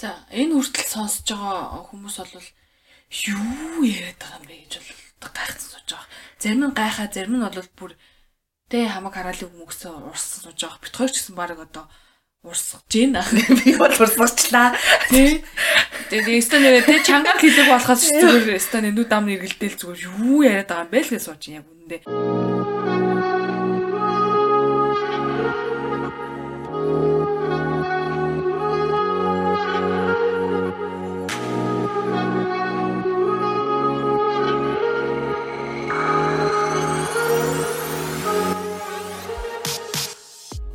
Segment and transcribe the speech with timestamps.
[0.00, 2.48] За энэ хүртэл сонсож байгаа хүмүүс бол
[3.28, 4.72] юу яриад байгаа юм бэ гэж
[5.20, 6.08] бол гайхсан сууж байгаа.
[6.40, 7.92] Зарим нь гайхаа, зарим нь бол бүр
[8.72, 10.80] тэ хамаг хараалыг мөнгөсөө урсан сууж байгаа.
[10.80, 11.84] Бит хоёр ч гэсэн баг одоо
[12.40, 13.12] урсгаж гин
[13.60, 14.72] би бол урсгачлаа
[15.12, 15.44] тий
[16.08, 20.72] Тэгээд өстө нэр тэ чангаар хэлэг болохоос зүгээр өстө нүд ам нэргэлдээл зүгээр юу яриад
[20.72, 22.59] байгаа юм бэ л гэж сууж яг үнэндээ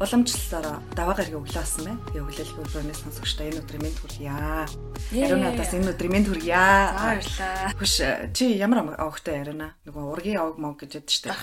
[0.05, 2.01] уламжлалаараа даваа гаргийн өглөө болсон байна.
[2.13, 4.29] Тэгээ өглөөлөх өглөөнөөс сонсогчдоо энэ өдрийн мэнд хүргье.
[4.29, 6.53] Ариун надаас энэ өдрийн мэнд хүргье.
[6.53, 7.73] Баярлалаа.
[7.73, 7.93] Хүш
[8.37, 9.73] чи ямар авахтай Ариуна?
[9.89, 11.33] Нөгөө ургийн аваг мог гэж яддаг штэ.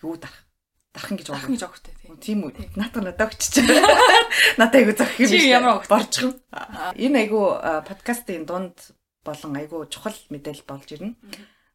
[0.00, 0.48] Юу дарах?
[0.96, 1.94] Дархан гэж авах гэж авахтай
[2.24, 2.40] тийм.
[2.48, 2.56] Үү.
[2.80, 3.54] Наатаа надад өгчөж.
[4.60, 5.36] Надад айгу зах юм биш.
[5.36, 5.88] Чи ямар авах?
[5.92, 6.32] Борчхон.
[6.96, 7.52] Энэ айгу
[7.84, 8.80] подкастын дунд
[9.20, 11.14] болон айгу чухал мэдээлэл болж ирнэ.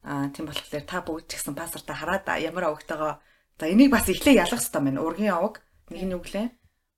[0.01, 3.21] Аа тийм болохоор та бүгд ч гэсэн пассвортаа хараад ямар авагтайгаа
[3.59, 4.99] За энийг бас эхлээ ялгах хэрэгтэй байна.
[4.99, 6.47] Ургийн аваг Нэг нь үглээ.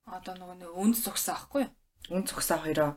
[0.08, 1.72] Одоо нөгөө нэг үн цогсоо аахгүй юу?
[2.14, 2.96] Үн цогсоо хоёроо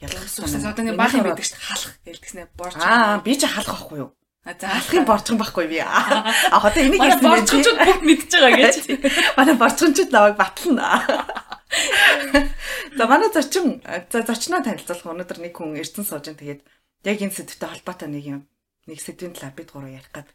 [0.00, 0.60] ялгах цогсоо.
[0.60, 1.68] Одоо нэг баахан байдаг шүү дээ.
[1.68, 2.74] Халах гэлдэгснээ борч.
[2.76, 4.10] Аа би ч халах байхгүй юу?
[4.44, 5.78] А за халахын борчхон байхгүй би.
[5.80, 6.28] А
[6.60, 8.76] одоо энийг ярьсан борчхончууд бүгд мэдж байгаа гэж.
[9.40, 10.84] Манай борчхончууд наваг батлна.
[12.98, 16.62] За манай зочин за зочноо танилцуулах өнөөдөр нэг хүн эрдэн сууж ин тэгээд
[17.10, 18.40] яг энэ сэдвтэй холбоотой нэг юм
[18.86, 20.30] нэг сэдвийн талаар бид гурав ярих гад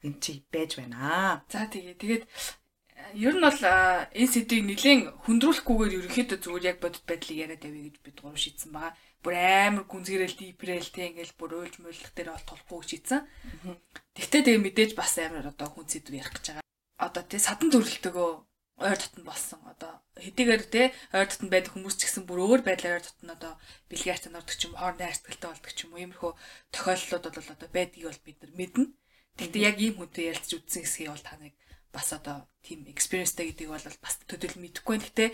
[0.00, 1.44] энэ чи байж байна.
[1.52, 2.24] За тэгээ тэгээд
[3.14, 7.96] ер нь бол энэ сэдвийг нэлээд хүндрүүлэхгүйгээр ерөнхийдөө зүгээр яг бодит байдлыг яриад авъя гэж
[8.04, 8.96] бид гурав шийдсэн байгаа.
[9.24, 13.20] Бүр амар гүнзгийрэл дипрэл тэг ингээл бүр уйлж мөйлөх дээр бол толохгүй шийдсэн.
[14.14, 16.66] Тэгтээ тэгээ мэдээж бас амар одоо хүн сэдв ярих гэж байгаа.
[16.98, 18.30] Одоо тий садан төрөлтөгөө
[18.78, 19.60] ойр дотн болсон.
[19.66, 23.52] Одоо хэдийгээр тий ойр дотн байдаг хүмүүс ч гэсэн бүр өөр байдлаар ойр дотн одоо
[23.90, 26.02] бэлгээр танардаг ч юм хоорондын хайрцагтай болдог ч юм уу.
[26.02, 26.32] Иймэрхүү
[26.74, 28.86] тохиолдлууд бол одоо байдгийг бол бид нар мэднэ.
[29.38, 31.54] Тэгтээ яг ийм хүнтэй ярилцж үтсэн хэсгийг бол та нэг
[31.92, 35.08] бас одоо тийм экспириенстэй гэдэг бол бас төдөл мэдэхгүй байна.
[35.08, 35.26] Гэтэ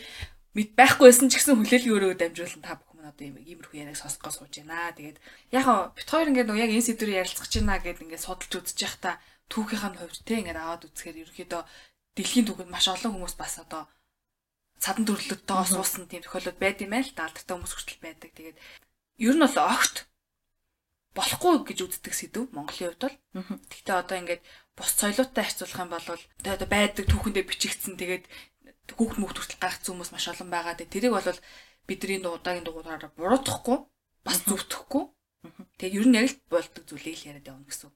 [0.54, 4.30] мэд байхгүй байсан ч гэсэн хүлээлгийн өрөө дамжуулан та бүхэн одоо ийм иймэрхүү яриаг сонсгоо
[4.30, 4.94] сууж байна.
[4.94, 5.18] Тэгээд
[5.50, 5.66] яг
[5.98, 9.12] бит хоёр ингээд яг энэ сэдвээр ярилцах гэж байна гэд ингээд судалж үзэж явах та
[9.50, 11.62] түүхийнх нь хувьд те ингээд аваад үзэхээр ерөөхдөө
[12.14, 13.90] дэлхийн түүхэнд маш олон хүмүүс бас одоо
[14.78, 18.30] цадан төрлөдтэйгоо суусан тийм тохиолдол байд юм байл та алдартай хүмүүс хүртэл байдаг.
[18.30, 18.58] Тэгээд
[19.26, 19.96] ер нь бол огт
[21.14, 23.16] болохгүй гэж үздэг сэдв Монголын хувьд бол.
[23.70, 24.42] Гэхдээ одоо ингээд
[24.74, 28.24] бус соёлоотой харьцуулах юм бол одоо байдаг түүхэндээ бичигдсэн тэгээд
[28.92, 30.74] хүүхд мөхт хүртэл гаргацсан хүмүүс маш олон байгаа.
[30.74, 31.38] Тэрийг бол
[31.86, 33.78] бидний удаагийн дугаараар буруутгахгүй
[34.26, 35.04] бас зүвтгэхгүй.
[35.78, 37.92] Тэгээд ер нь яг л болдог зүйлийг л яриад явна гэсэн.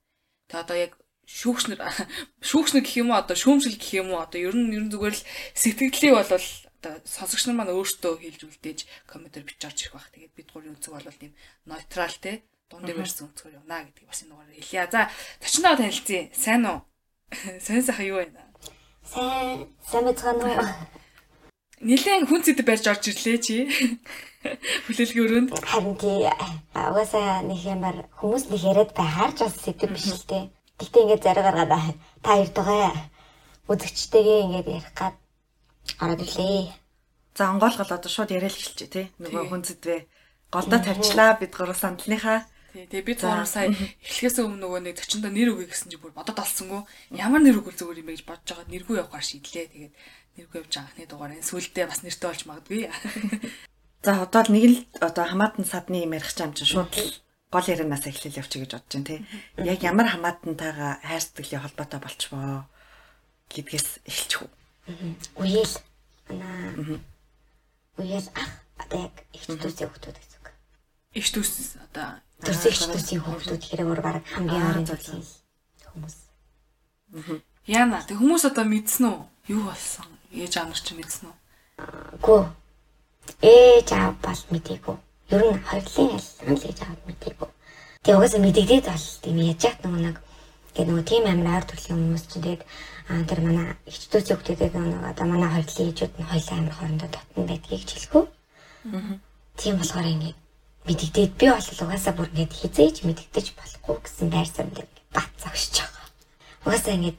[0.47, 0.93] Тэгээд одоо яг
[1.29, 1.81] шүүгчнэр
[2.49, 5.17] шүүгчнэр гэх юм уу одоо шүүмжил гэх юм уу одоо ер нь ер нь зүгээр
[5.17, 5.27] л
[5.57, 8.79] сэтгэлдлийг бол одоо сонсогч нар маань өөртөө хэлж үлдээж
[9.11, 10.09] комментээр бичиж орж ирэх байх.
[10.13, 11.33] Тэгээд бид гурийн өнцөг бол тийм
[11.69, 14.85] нейтрал те дунд ирсэн өнцгөр явна гэдгийг бас энэ дугаар хэлье.
[14.93, 15.01] За
[15.41, 16.29] зочноо танилцъя.
[16.37, 16.79] Сайн уу?
[17.65, 18.45] Сайн сайхан юу байна?
[19.05, 19.73] Сайн.
[19.81, 20.69] Сайн мэцгаана уу?
[21.81, 23.57] Нилээн хүн зэд барьж орж ирлээ чи.
[24.85, 25.51] Хүлээлгийн өрөөнд.
[25.65, 26.29] Харин тий.
[26.77, 30.45] Угаасаа нэг юмар хүмүүс нэг яриад байгаар ч бас сэдв биш л дээ.
[30.77, 31.73] Гэхдээ ингээд зариг гаргаад
[32.21, 32.93] та хоёр тугаа
[33.71, 35.17] үзэгчтэйгээ ингээд ярих гад
[36.03, 36.69] ороод ирлээ.
[37.33, 39.07] За онгойлгол одоо шууд яриад эхэлчихэ тий.
[39.23, 40.01] Нөгөө хүн зэдвээ
[40.51, 42.47] голдоо тавьчлаа бид гурав сандалныхаа
[42.79, 46.15] Тий, тэгээ бид гурав сая эхлэхээс өмнө нөгөө нэг зочиндоо нэр өгье гэсэн чи бүр
[46.15, 46.87] бодод олсонгүй.
[47.11, 48.71] Ямар нэр өгвөл зүгээр юм бэ гэж бодож байгаа.
[48.71, 49.67] Нэргүй явахаар шийдлээ.
[49.67, 49.95] Тэгээд
[50.39, 52.87] нэргүй явж анхны дугаар энэ сүулдэ бас нэртэй болж магадгүй.
[54.07, 56.95] За одоо л нэг л одоо хамаатан садны юм ярих чам чинь шууд
[57.51, 59.21] гол ярианаас эхлэл явчих гэж бодож байна тий.
[59.59, 62.71] Яг ямар хамаатантайгаа хайр сэтгэлийн холбоотой болчихвоо
[63.51, 64.51] гэдгээс эхэлчих үү.
[65.43, 65.75] Үеэл.
[67.99, 70.38] Үеэл ах одоо яг их төсөө хүмүүс гэсэн.
[71.15, 75.25] Их төс одоо Төрсөн их төсийн хүмүүсүүд хэрэг өөр баг хамгийн ойрын зүйлийн
[75.91, 76.17] хүмүүс.
[77.67, 79.19] Яна тэг хүмүүс одоо мэдсэн үү?
[79.59, 80.07] Юу болсон?
[80.31, 81.37] Ээж аав нар ч мэдсэн үү?
[82.23, 82.43] Гүү.
[83.43, 84.97] Ээж аав бас мэдээгүй.
[85.35, 86.15] Ер нь хоёрлын
[86.47, 87.51] аль ээж аав мэдээгүй.
[88.07, 90.17] Тэг угаасаа мэдэгдээд бол тийм яаж яах нэг
[90.79, 92.63] гэ нөгөө тийм амар ойр төрлийн хүмүүс чинь тэгээд
[93.11, 97.09] аа тэр манай их төсийн хүмүүстэй нөгөө одоо манай хоёрлын ээжүүд нь хоёлаа амар хоорондоо
[97.11, 98.25] дотн байдгийг ч хэлэхгүй.
[98.95, 99.19] Аа.
[99.59, 100.39] Тийм болохоор ингээд
[100.89, 106.07] мэддэгдээд би бол угаасаа бүр ингээд хизээж мэддэгдэж болохгүй гэсэн байр суурьнд бат загшиж байгаа.
[106.65, 107.19] Угаасаа ингээд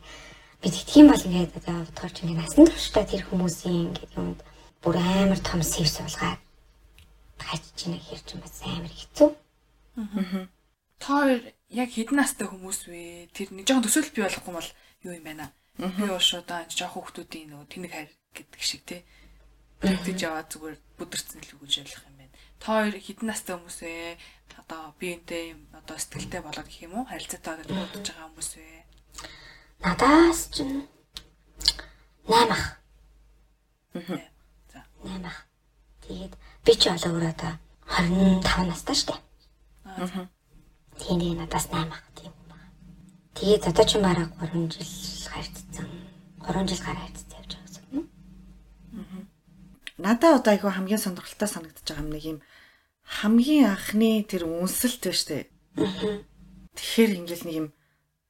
[0.66, 4.40] мэддэгдэх юм бол ингээд одоо бодгоор ч ингээд насан туршдаа тэр хүмүүсийн ингээд юмд
[4.82, 6.42] бүр амар том сэв суулгаад
[7.38, 9.30] хачиж нэг хэрч юм бас амар хэцүү.
[10.02, 10.50] Аа.
[10.98, 13.30] Тэр яг хэдэн настай хүмүүс вэ?
[13.38, 14.70] Тэр нэг жоохон төсөөлөл бий болохгүй бол
[15.06, 15.54] юу юм байна?
[15.78, 19.06] Би бол шууд аа жоохон хүмүүсийн нөгөө тэнэг хайр гэдэг шиг тий.
[19.80, 22.19] Тэгж яваад зүгээр бүдэрцэн л үгэж ярих юм.
[22.60, 24.20] Та хоёр хэдэн настай хүмүүс вэ?
[24.60, 27.08] Одоо биентэй юм одоо сэтгэлтэй болоод гэх юм уу?
[27.08, 28.68] Харилцаатай болоод бодож байгаа хүмүүс вэ?
[29.80, 30.68] Надаас ч
[32.28, 32.66] 8 ах.
[33.96, 34.84] За.
[35.02, 35.48] 8 ах.
[36.04, 36.34] Тэгээд
[36.68, 37.54] би ч болоо өөр одоо
[37.88, 39.16] 25 настай штэ.
[39.88, 40.28] Аа.
[41.00, 42.68] Тийм тийм надаас 8 ах тийм байна.
[43.40, 45.88] Тэгээд одоо ч бараг 3 жил харьцсан.
[46.44, 48.06] 3 жил гараа харьцсан явж байгаа гэсэн юм.
[49.98, 52.40] Надаа одоо айгүй хамгийн сонирхолтой санагдаж байгаа юм нэг юм
[53.10, 55.50] хамгийн анхны тэр үнсэлт байна штэ.
[56.78, 57.68] Тэгэхээр ингээл нэг юм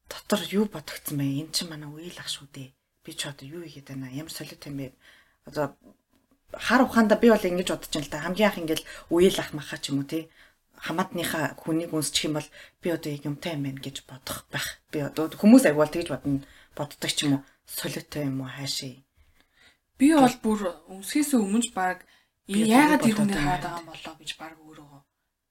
[0.07, 1.43] дотор юу бодогдсон бэ?
[1.43, 2.71] Эн чинь манай үйл ах шүү дээ.
[3.03, 4.07] Би ч одоо юу хийгээд байна?
[4.15, 4.95] Ямар солиот юм бэ?
[5.51, 5.75] Одоо
[6.55, 8.23] хар ухаанда би бол ингэж бодож байна л да.
[8.23, 10.31] Хамгийн анх ингээл үйл ах маха ч юм уу тий
[10.79, 12.47] хамаатныхаа хүнийг үнсчих юм бол
[12.81, 14.79] би одоо юмтай юм байна гэж бодох байх.
[14.91, 16.39] Би одоо хүмүүс айгуул тэгж бодно
[16.75, 18.95] боддог ч юм уу солиотой юм уу хаашаа.
[19.99, 22.07] Би бол бүр өмсгээс өмнөж баг
[22.49, 24.89] яагаад тэр хүний бодоод хаад байгаа юм болоо гэж баг өөрөө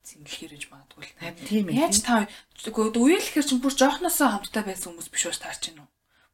[0.08, 1.12] зингэлэхэр гэж магадгүй л
[1.46, 1.78] тийм ээ.
[1.84, 2.26] Яаж та
[2.66, 5.86] үгүй үеэлэхэр чинь бүр жоохносоо хамттай байсан хүмүүс биш үү таарч гинөө.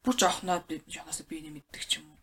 [0.03, 2.19] Бүр жоохноо би жоохносоо би нэг мэддэг ч юм уу.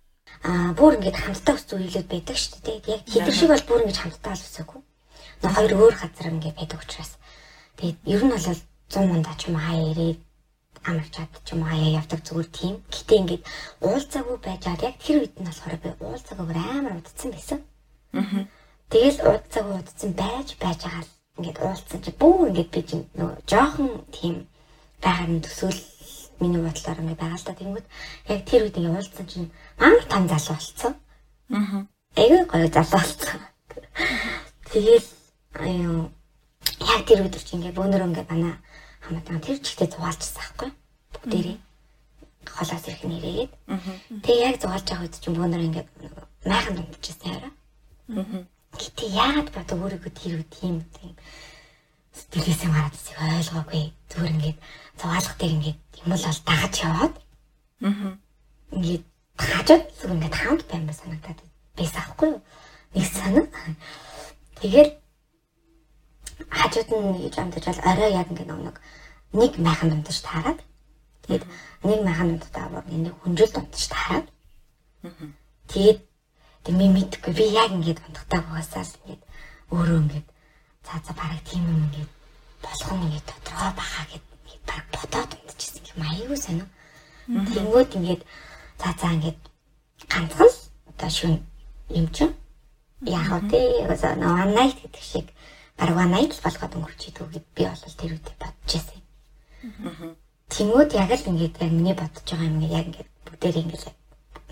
[0.48, 2.78] Аа бүр ингэж хамтдаа өссөн үйлүүд байдаг шүү дээ.
[2.88, 4.80] Яг хэдэн шиг бол бүр ингэж хамтдаа л өсөөгүй.
[5.42, 7.12] Нөө хоёр өөр газар ингэ байдаг учраас.
[7.78, 8.48] Тэгээд ер нь бол
[8.90, 10.20] 100 мундаа ч юм хаяа ирээд
[10.88, 12.74] амарчаад ч юм хаяа явдаг зүгээр тийм.
[12.90, 13.40] Гэтэ ингэж
[13.86, 17.60] уулзаагүй байжгаад яг тэр үед нь болохоор би уулзаагүй амар удацсан байсан.
[18.92, 23.38] Тэгэл уулзаагүй удацсан байж байж байгаа л ингээд уулзсан чи бүр ингээд би чинь нөгөө
[23.48, 24.34] жоохон тийм
[25.00, 25.80] байгаар нь төсөөл
[26.40, 27.86] миний бодлоор ингээд байгаа л та тэнгүүд
[28.28, 29.48] яг тэр үед ингээд уулзсан чинь
[29.80, 30.94] амар том залуу болцсон.
[31.56, 31.80] Аа.
[32.20, 33.40] Айгүй гоё залуу болцсон.
[34.68, 35.08] Тэгэл
[35.56, 36.12] аюу
[36.92, 38.54] яг тэр өдөр чинь ингээд бөөнөр ингээд манай
[39.00, 40.70] хамаатан тэр чигтээ зугаалчихсан байхгүй
[41.16, 41.58] бүгдээрээ
[42.50, 43.52] холоос ирэх нэрээгээд
[44.24, 45.88] тэгээ яг зугаалж байгаа үед чинь бөөнөр ингээд
[46.44, 47.52] майхан дундчихсан яараа.
[48.12, 51.12] Гэтэ яагаад бод өөрийгөө тэр үед тийм тийм
[52.12, 53.84] сэтгэлээсээ мараад зүг ойлгоогүй.
[54.12, 54.58] Зүгээр ингээд
[55.00, 57.14] зугаалах дээр ингээд юм бол ол дагаж яваад
[57.82, 58.16] Аа.
[58.76, 59.04] ингээд
[59.36, 61.40] хажууд зүг ингээд хамт баймаа санагдаад
[61.76, 62.40] байсан аахгүй юу?
[62.94, 63.46] Нэг санаа.
[64.60, 64.90] Тэгэл
[66.52, 68.76] хажууд нь гэж амтаж бол орой яг ингээд нэг
[69.32, 70.60] нэг майхан дундаж таарад
[71.24, 71.44] тэгээд
[71.88, 74.28] нэг майхан дундаа нэг хүнжил дундаж таарад
[75.72, 76.00] тэгээд
[76.64, 77.32] тэг би мэдхгүй.
[77.34, 79.22] Би яг ингээд ундахтаа угаасаа л ингээд
[79.74, 80.26] өөрөө ингээд
[80.86, 82.10] цаа цаа бараг тийм юм ингээд
[82.62, 86.00] болох нь ингээд тодорхой бахаа гэд ингээд бараг бодоод унтчихсан юм.
[86.06, 86.66] Аягүй сонио.
[87.54, 88.22] Тэнгүүд ингээд
[88.80, 89.40] цаа цаа ингээд
[90.10, 90.50] ганцхан
[90.90, 91.34] одоо шүн
[91.90, 92.34] юм чинь
[93.02, 94.12] яг тий одоо
[94.42, 95.26] one night гэдэг шиг
[95.78, 99.00] бараг one night болгоод өнгөрч идэв гэд би бол тэр үедээ бодчихсон.
[100.54, 102.60] Тэнгүүд яг л ингээд яг миний бодож байгаа юм.
[102.62, 103.84] Яг ингээд бүгдээр ингээд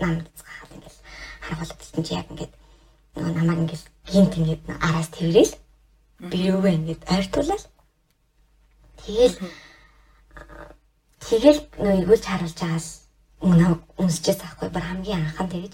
[0.01, 0.97] цаахад ингээд
[1.45, 2.53] харгалт гэсэн чи яг ингээд
[3.15, 5.53] нөгөө намайг ингээд гинт ингээд араас тэрэл
[6.31, 7.63] би юугаа ингээд ойртуулаад
[9.01, 9.35] тэгэл
[11.25, 12.87] тэгэл нөгөө игүүлж харуулж байгаас
[13.41, 13.67] өмнө
[13.97, 15.73] үнсчээс ахгүй бар хамгийн анхан тэгэж.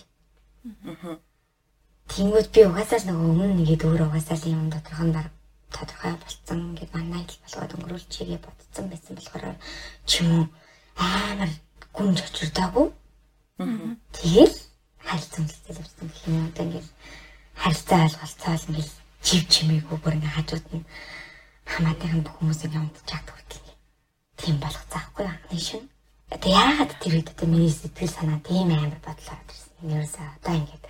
[2.08, 5.28] Тэнгүүд би угаасаа л нөгөө өмнө нэгэд өөр угаасаа л юм тодорхой нь баг
[5.76, 9.46] тодорхой болцсон ингээд манай ил болгоод өнгөрүүл чигээ бодсон байсан болохоор
[10.08, 10.48] ч юм уу
[10.96, 11.52] амар
[11.92, 12.88] гүнж очирдаагүй.
[14.16, 14.56] Тэгэл
[15.10, 16.88] харилцан хэлцэл явсан гэх юм одоо ингээд
[17.62, 18.92] харилцаа ойлголцоол ингээд
[19.28, 20.86] жив чимээгүй бүр ингээд хажууд нь
[21.72, 23.68] хамаатайхан бүх хүмүүс ингээд унтчихад хүртэл
[24.40, 25.84] тийм болох заахгүй анхны шин.
[26.34, 29.92] Одоо яагаад тэр үед одоо миний сэтгэл санаа тийм амар бодлоо ирсэн.
[29.96, 30.86] Ерөөсөө одоо ингээд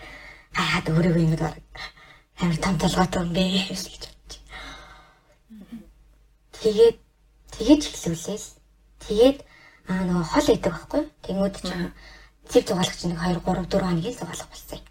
[0.58, 1.66] хаад өөрийгөө бараг
[2.42, 4.44] амар том толгойтой юм бэ гэж бодчих.
[6.58, 6.98] Тэгээд
[7.54, 8.48] тэгээд эхлүүлээл.
[9.06, 9.38] Тэгээд
[9.90, 11.04] аа нөгөө хол идэг байхгүй.
[11.26, 11.94] Тэнгүүд чинь
[12.52, 14.82] зэв зугаалах чинь 2 3 4 хоногийн зугаалах болсон.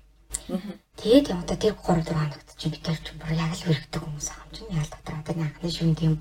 [1.01, 4.03] Тэгээд яг одоо тэр 3 4 хоногт чинь бид тэр чинь бүр яг л өргөдөг
[4.05, 4.73] хүмүүс байгаа юм чинь.
[4.77, 6.15] Яг л дотор одоо анхны шүнд юм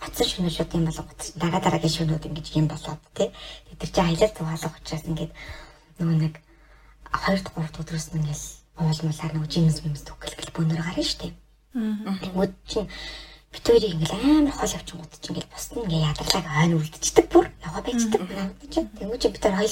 [0.00, 1.04] Атсан шүнүүд юм болоо
[1.36, 3.28] дараа дараагийн шүнүүд ингэж юм болоод тий.
[3.76, 5.32] Тэр чинь аялал зугаалах учраас ингээд
[6.00, 6.34] нөгөө нэг
[7.12, 8.44] 2 3 өдрөөс нь ингээл
[8.80, 11.36] уулмалаар нөгөө жимс мэмс төгөлгөл бөөнөр гарна штеп.
[11.76, 12.88] Тэгмүүд чинь
[13.52, 17.82] бит хоёрыг ингээл амар хол авчингууд чинь ингээл босна ингээ ядарлаг хойно үлдчихдэг бүр яваа
[17.84, 18.20] байждаг.
[18.72, 19.68] Чи тэгмүүд чи бит хоёр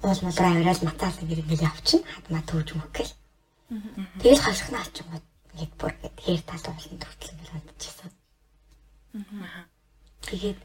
[0.00, 2.06] хоёлохнол уулмалаар авирал матаал ингээ ингээл явчихна.
[2.14, 3.12] Хадмаа төвж мөхгөл.
[4.22, 8.10] Тэгэл хойшхнаа авчингууд ингээд бүр хээр тал уулын төвтөл ингээл хандчихсан.
[10.22, 10.58] Тэгээд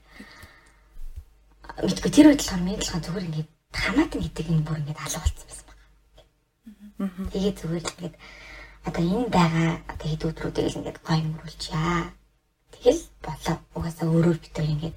[1.81, 5.45] мэдгүй тэр үед л хамгийн талхан зүгээр ингээд хамаатан гэдэг энэ бүр ингээд алга болсон
[5.49, 7.29] байсан байна.
[7.33, 8.15] Тэгээд зүгээр л ингээд
[8.85, 12.13] одоо энэ байгаа одоо хэд өдрүүдийг ингээд гоё мөрүүлчихье.
[12.73, 13.55] Тэгэл болоо.
[13.73, 14.95] Угаасаа өөрөө бид хоёр ингээд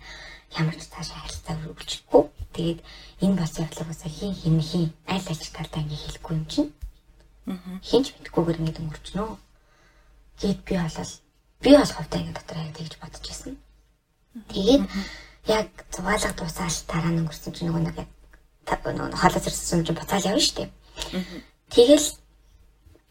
[0.54, 2.22] ямар ч цаашаа харилцаа өргөжчихгүй.
[2.54, 2.80] Тэгээд
[3.24, 6.70] энэ болсон явдлыг угаасаа хин хин хин аль аль талдаа ингээд хэлэхгүй юм чинь.
[7.82, 9.28] Хин ч мэдгүйгээр ингээд өнгөрчнөө.
[10.40, 11.12] гээд би болол
[11.62, 13.56] би бол хувьдаа ингэ дотор яг тэгж бодож байсан.
[14.52, 14.84] Тэгээд
[15.48, 17.96] яг зугаалга дуусаал дараа нь өнгөрсөн чинь нөгөө нэг
[18.66, 20.70] нөгөө хоолоос ирсэн чинь буцаал явна шүү дээ.
[21.72, 22.06] Тэгэл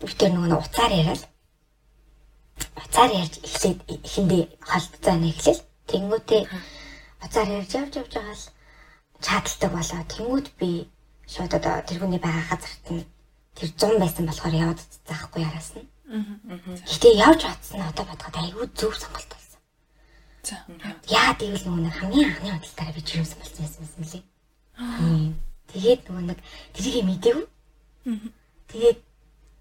[0.06, 1.24] би тэр нөгөө уцаар яриад
[2.76, 5.60] уцаар ярьж эхлээд эхэндээ холбоцоо нэг эхлэв.
[5.90, 6.42] Тэнгүүтээ
[7.26, 8.46] уцаар ярьж явж явж байгаа л
[9.26, 10.02] чадалтай болоо.
[10.14, 10.70] Тэнгүүд би
[11.28, 13.04] шууд одоо тэр хүний байгаа газарт нь
[13.58, 14.80] тэр 100 байсан болохоор яваад
[15.10, 15.88] заахгүй яраас нь.
[16.86, 19.60] Гэтэ явж батсан одоо бодоход айгүй зөв сонголт байсан.
[20.46, 20.56] За.
[21.10, 24.24] Яа гэвэл нөгөө нэг хамгийн анхны бодлоороо би жирэмсэн болсон юм лээ.
[25.72, 26.40] Тэгээд нөгөө нэг
[26.78, 27.46] тэрийг мэдээгүй.
[28.70, 29.00] Тэгээд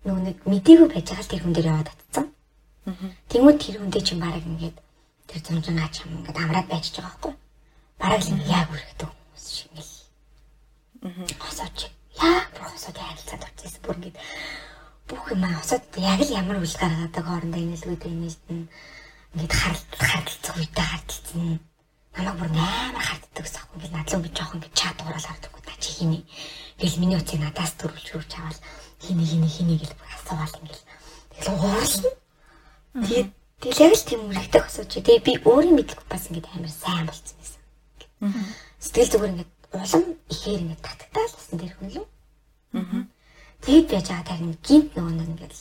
[0.05, 2.27] нөгөө нэг мэдээгүй байж байгаа л тэр хүн дээр яваад татсан.
[3.33, 4.77] Тэнгүүд тэр хүн дээр чинь бараг ингээд
[5.31, 7.33] тэр зунжин аач юм ингээд амраад байж байгаа байхгүй.
[8.01, 11.39] Бараг л яг үргэлдэг хүмүүс шиг ингээл.
[11.39, 11.79] Хосооч.
[12.19, 14.19] Яа прохосод харилцаад очсон бүр ингээд
[15.09, 18.61] бүх юм хосоод яг л ямар үйл гаргадаг хоорондоо инээлгүүд инээлтэн
[19.35, 21.61] ингээд харалт харилцах үедээ харилцсан.
[22.17, 25.75] Намайг бүр амар харддаг ус ахгүй ингээд надлуу би жоохон ингээд чад уурал харддаг та
[25.81, 26.23] чи хиний.
[26.79, 28.59] Тэгэл миний утсыг надаас төрүүлж хурж аваад
[29.03, 30.83] хиний хиний гэл бүр асуувал ингээд
[31.35, 32.11] тэгэл уурална.
[33.05, 34.91] Тэгээд тэгэл яг л тийм үргэлтэй хосооч.
[34.95, 37.44] Тэгээ би өөрийн мэдлэг бас ингээд амар сайн болцсон.
[38.81, 42.07] Сэтгэл зүгээр ингээд улам ихээр ингээд татагтаалсан тэр хүн лөө.
[43.65, 45.57] Тэгэд байж байгаа тарин гинт нөгөө нэг ингээд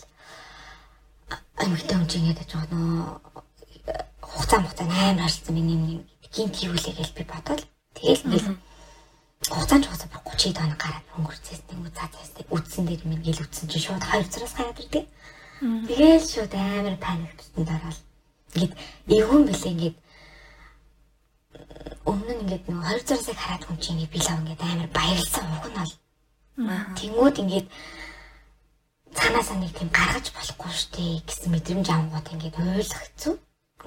[1.62, 3.44] аймагтай хүн чинь ингээд байгаа нөө
[4.22, 6.02] хугацаа хугацаа амар харсан миний юм
[6.34, 7.62] гинт хийвүүлээ гэж би бодоод
[7.96, 8.48] тэгэл ингээд
[9.50, 13.68] хугацаанд хугацаа бүр 30 тоног гараад өнгөрцөөс нэг цаа цаастай үдсэн дээр минь гэл үдсэн
[13.70, 15.06] чинь шууд хоёр зэрэг гараад ирдэг.
[15.88, 18.00] Тэгэл шууд амар паниктсан дараал.
[18.56, 18.74] Ингээд
[19.08, 19.96] эвгүй бэлээ ингээд
[22.10, 25.46] өмнө нь ингээд нөгөө хоёр зэрэг хараад хүн чинь ингээд би лав ингээд амар баярлсан
[25.56, 25.94] уг нь бол.
[26.98, 27.68] Тэнгүүд ингээд
[29.18, 33.36] цаанаасаа нэг тийм гаргаж болохгүй штэ гэсэн мэдрэмж авангууд ингээд ойлгоцсон.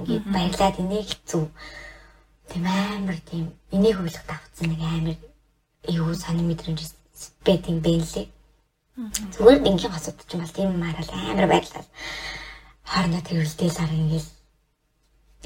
[0.00, 1.44] Ингээд баярлаад энийг хэцүү.
[2.50, 5.18] Тийм амар тийм энийг ойлгох тавцсан нэг амар
[5.90, 6.80] эйгүү сонир мэдрэмж
[7.46, 8.26] бэт юм бэлээ.
[9.36, 11.86] Зүгээр ингийн асуудал ч юм бол тийм марал амар байдлаар
[12.86, 14.30] хоорондоо тэрвэлдээл арга ингээл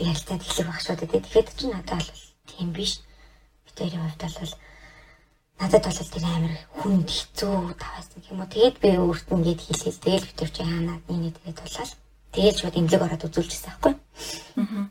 [0.07, 1.25] ярилцаад эхлэх баг шүү дээ.
[1.25, 2.30] Тэгэхэд ч надад бол
[2.61, 3.01] тийм биш.
[3.65, 4.53] Би тэрийн хувьд бол
[5.61, 8.53] надад бол тэр амар хүнд хэцүү таваасан юм уу.
[8.53, 11.91] Тэгээд би өөрт нь ингэж хэлээл тэгэл битвч хаанаад миний тэгээд тулаад
[12.37, 13.95] тэгээд шууд имлэг ороод үзүүлчихсэн байхгүй.
[14.61, 14.89] Аа.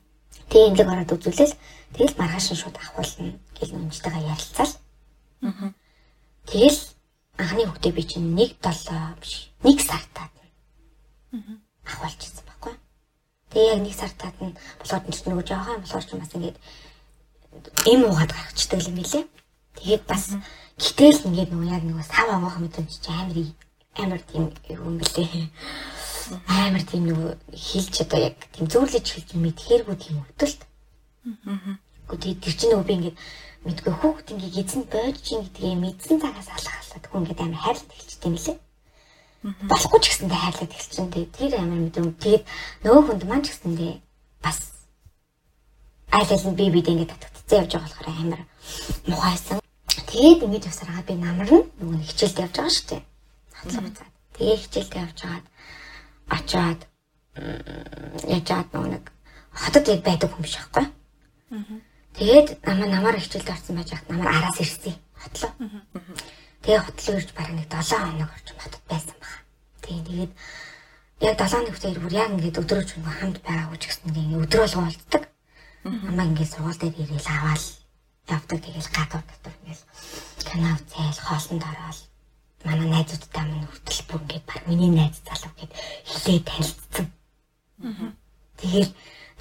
[0.50, 1.56] Тэгээд имлэг ороод үзүүлээл
[1.94, 4.74] тэгэл маргааш нь шууд ахуулна гэл нүнжтэйгээ ярилцаал.
[5.46, 5.70] Аа.
[6.50, 6.82] Тэгэл
[7.38, 10.34] анхны хүүхдээ би чинь 1 7 биш 1 сартаад.
[11.34, 11.54] Аа.
[11.86, 12.74] Ахуулчихсан байхгүй.
[13.54, 16.58] Тэгээ яг 1 сартаад нь болохоор ч нөгөө жоохон юм болохоор ч бас ингэж
[17.92, 19.26] эм уугаад гарчдаг юм билээ.
[19.80, 20.24] Тэгээд бас
[20.80, 23.38] гэтэл ингээд нөгөө яг нөгөө сав авах мэдрэмж чи амар
[24.00, 25.50] амар тийм юм бэлээ.
[26.48, 30.62] Амар тийм нөгөө хилж одоо яг тийм зөвлөж хэлж мэдхээргүй тийм хөтөлт.
[31.46, 31.80] Аа.
[32.08, 33.18] Гэхдээ тэр чинь нөгөө би ингээд
[33.66, 38.30] мэдгүй хүүхд ингээд эзэн бойж чинь гэдгийг мэдсэн цагаас алхаалаад хүн ингээд амар хайрлаад эхэлчихсэн
[38.30, 38.58] юм лээ.
[39.72, 41.08] Болохгүй ч гэсэндээ хайрлаад эхэлчихсэн.
[41.12, 42.16] Тэр амар мэдрэмж.
[42.24, 42.44] Тэгээд
[42.84, 43.94] нөгөө хүнд маань ч гэсэндээ
[44.44, 44.60] бас
[46.12, 47.12] айл нь би бид ингээд
[47.50, 48.42] татгцсан явж байгаа болохоор амар
[49.08, 49.60] мухайсан.
[50.10, 53.02] Тэгээд ингэж явсараа би намарна нөгөө нэг хичээлд явж байгаа шүү дээ.
[53.58, 54.14] Хатлаг буцаад.
[54.38, 55.48] Тэгээд хичээлд явж хагаад
[56.30, 56.82] очоод
[58.30, 59.04] яжаад нэг
[59.54, 60.86] хотод байдаг хүн биш байхгүй.
[62.18, 64.94] Тэгээд намаа намаар хичээлд орсон байж хат намаар араас ирсэн.
[65.18, 65.52] Хотлоо.
[66.62, 69.34] Тэгээ хотлоо ирж бараг нэг 7 хоног орчим хотод байсан баг.
[69.82, 70.32] Тэгээд тэгээд
[71.26, 74.80] яг 7 хоног хүртэл бүр яг ингээд өдрөөч хамт байгаагүй ч гэсэн ингээд өдрөө л
[74.86, 75.29] уулздаг.
[75.90, 77.64] Намаа ингээд сургууль дээр ирээл аваад
[78.30, 79.84] явдаг тэгэл гадуур дотор ингээл
[80.46, 82.00] кино үзэл хоолнд ороод
[82.66, 85.72] манай найзуудтай минь хүртэл бүр ингээд баг миний найз залуу гэд
[86.06, 87.08] хилээ танилцсан.
[88.60, 88.90] Тэгэхээр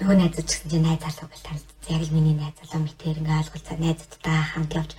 [0.01, 1.77] нөгөө найзууд ч гэсэн найз залуу гэж танилцсан.
[1.93, 4.91] Яг л миний найз залуу мэтэр ингээд ойлголцоо найзуудтай хамт явж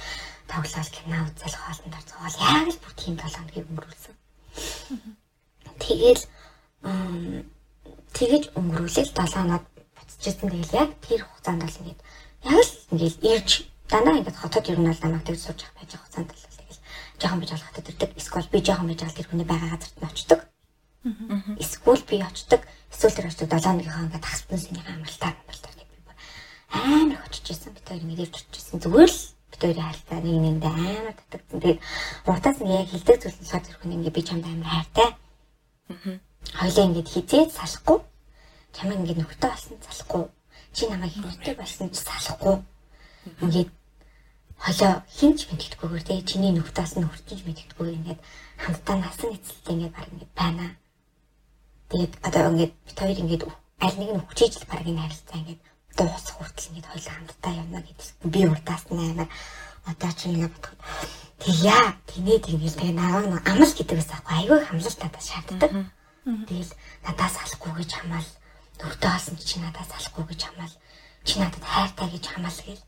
[0.50, 4.14] тоглол кино үзэл хоолнд орцгоол яг л бүр тийм толгонд өнгөрүүлсэн.
[5.82, 6.22] Тэгэл
[8.14, 9.64] тэгэж өнгөрүүлэл 7 хоног
[10.20, 10.50] буцчихсан.
[10.52, 12.00] Тэгэл яг тэр хугацаанд бол ингээд
[12.44, 13.50] яг л ингээд ирж
[13.88, 16.80] дандаа ингээд хотод ер нь бол намайг тэгж сууж явах байж хугацаанд л тэгэл
[17.20, 18.10] жоохон биж алхахад ирдэг.
[18.20, 20.40] Эсвэл би жоохон биж алхах тэр хүний байгаа газарт нь очдог.
[21.56, 22.60] Эсвэл би очдог.
[22.92, 26.12] Эсвэл тэр очдог 7 нэгийнхаа ингээд хасбан синий амралтаа амралтаа гэдэг би
[26.68, 27.72] амар очиж исэн.
[27.72, 28.80] Би тэр мэдээж очиж исэн.
[28.84, 31.58] Зүгээр л бид хоёрын хайртай нэг нэгэндээ амар татагдсан.
[31.64, 31.80] Тэгээд
[32.28, 35.08] уртаас нь яг хилдэг зүйл болохоор тэр хүн ингээд би чамд амар хайртай.
[36.60, 37.98] Хоёлаа ингээд хизээд салахгүй.
[38.74, 40.24] Чамайг ингээд нөхдөд болсон салахгүй.
[40.74, 42.56] Чи намайг хэрэгтэй болсон ч салахгүй.
[43.42, 43.70] Ингээд
[44.60, 48.20] холоо хинч мэддэггүйгээр тэгээ чиний нүхтаас нь хүрчиж мэддэггүй ингээд
[48.60, 50.66] хамтдаа насан эцэлтэй ингээд баг ингээд байна.
[51.88, 53.42] Тэгээд одоо ингээд бид хоёр ингээд
[53.80, 55.60] аль нэг нь хүчээжл баг энэ харилцаа ингээд
[55.96, 58.08] дуусах хүртэл ингээд хоёул хамтдаа явна гэдэг.
[58.28, 59.28] Би урдаас нь амар
[59.88, 60.80] одоо ч ингээд бодоход
[61.40, 65.72] тэг яа тэнээ тэгэл тэгээ наваг нэг амал гэдэг бас аахгүй айгүй хамлалт надад шаарддаг.
[66.20, 68.28] Тэгэл надаас алахгүй гэж хамаал
[68.86, 70.74] өвдөө олсон чи надаас алахгүй гэж хамаал
[71.24, 72.84] чи надад хайртай гэж хамаал гэл.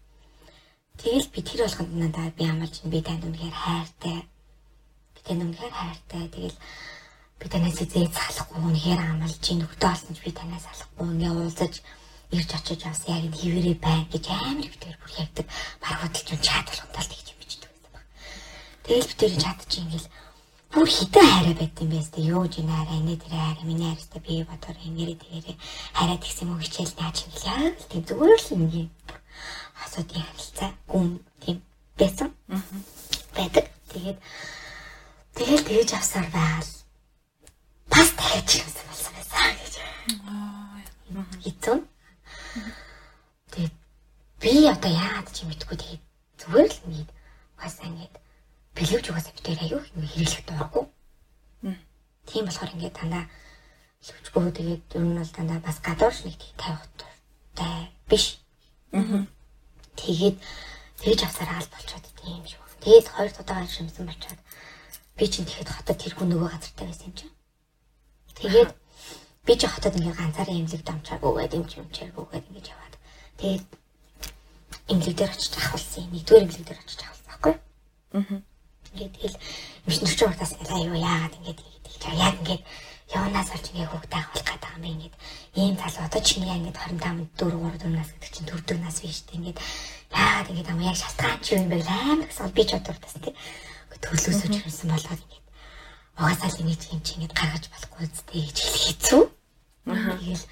[1.00, 4.18] Тэгэл би тэр болгонд надад би амалж би танд үнэхээр хайртай.
[5.14, 6.25] Би танд үнэхээр хайртай.
[6.32, 6.58] Тэгэл
[7.40, 11.75] би танаас зээ салахгүй үнэхээр амалж ин өвдөө олсон ч би танаас алахгүй ингээ уулзаж
[12.32, 15.46] ирж очиж бас яг энэ хിവэрээ бай гэж амар битэр бүр ягдаг.
[15.82, 18.04] Баг хөдөлж чад болгонтал тэгж юм бичдэг байсан баг.
[18.88, 20.08] Тэгэл битэр чадчих ингээл
[20.72, 24.20] бүр хитэн хайраа байт юм байна сте юу ч наараа энэ тэр хайраа миний хайртай
[24.24, 25.56] би бодор ингэрээ тэгэрээ
[25.96, 28.88] хайраа тэгсэн мөн хичээл наач яг л тийм зүгээр л юм юм
[29.84, 31.20] асуудын харилцаа гүн.
[31.40, 31.62] Тийм.
[31.98, 32.30] Байсан.
[33.36, 33.66] Байдаг.
[33.90, 34.18] Тэгээд
[35.36, 36.72] тэгэл тэгж авсаар байгаал.
[37.92, 39.74] Бас дахиж юмсан болсон байсан гэж.
[41.44, 41.78] Хэцүү.
[43.52, 43.74] Тэгээд
[44.40, 46.02] би одоо яагаад ч юм мэдгүй тэгээд
[46.40, 47.08] зүгээр л нэг
[47.58, 48.21] бас ингэж
[48.76, 50.84] бэлэвж угаасаа битээр аюу юм хэрэглэх дурггүй.
[52.24, 53.24] Тийм болохоор ингээд дандаа
[54.06, 58.40] лөвчгөө тэгээд ер нь бол дандаа бас гадуурш нэг тавих дуртай биш.
[60.00, 60.36] Тэгээд
[61.04, 62.64] тэгж авсараа аль болчиход тийм шүү.
[62.80, 64.40] Тэгээд хоёр удаагаар шимсэн болчиход
[65.20, 67.34] би чинь тэгэхэд хотод тэр хүн нөгөө газартай байсан юм чинь.
[68.40, 68.70] Тэгээд
[69.44, 72.94] би чи хотод ингээд ганцаараа имлэг домчаагүй гэдэг юм чи юм чиргүү гэдэг ингээд яваад.
[73.36, 73.66] Тэгээд
[74.88, 76.08] имлэг дээр очиж ахвалсан.
[76.08, 77.54] Нэгдүгээр имлэг дээр очиж ахвалсан байхгүй.
[78.16, 78.51] Аа
[78.92, 79.38] Ингээд тэгэл
[79.87, 82.62] эмчнэр чинь уртаас ингээд аюу яагаад ингээд ингэж яг ингээд
[83.12, 85.14] явнаас олж ингээд хүүхдээ авах гэдэг юм ингээд
[85.61, 88.96] ийм залуу одоо чинь яа ингээд 25 4 3 4 нас гэдэг чинь төрдөг нас
[89.00, 89.58] биш үү ингээд
[90.12, 91.76] яагаад ингээд ам яг шалтгаан чи юм бэ?
[91.84, 93.34] Амар гэсэн би ч одоортас тий
[94.02, 95.46] төлөөсөө ч юмсан болоод ингээд
[96.18, 99.22] угаасаа л ингэж юм чи ингээд гаргаж болохгүй зү гэж хэлэх хэцүү.
[99.87, 100.44] Тэгэл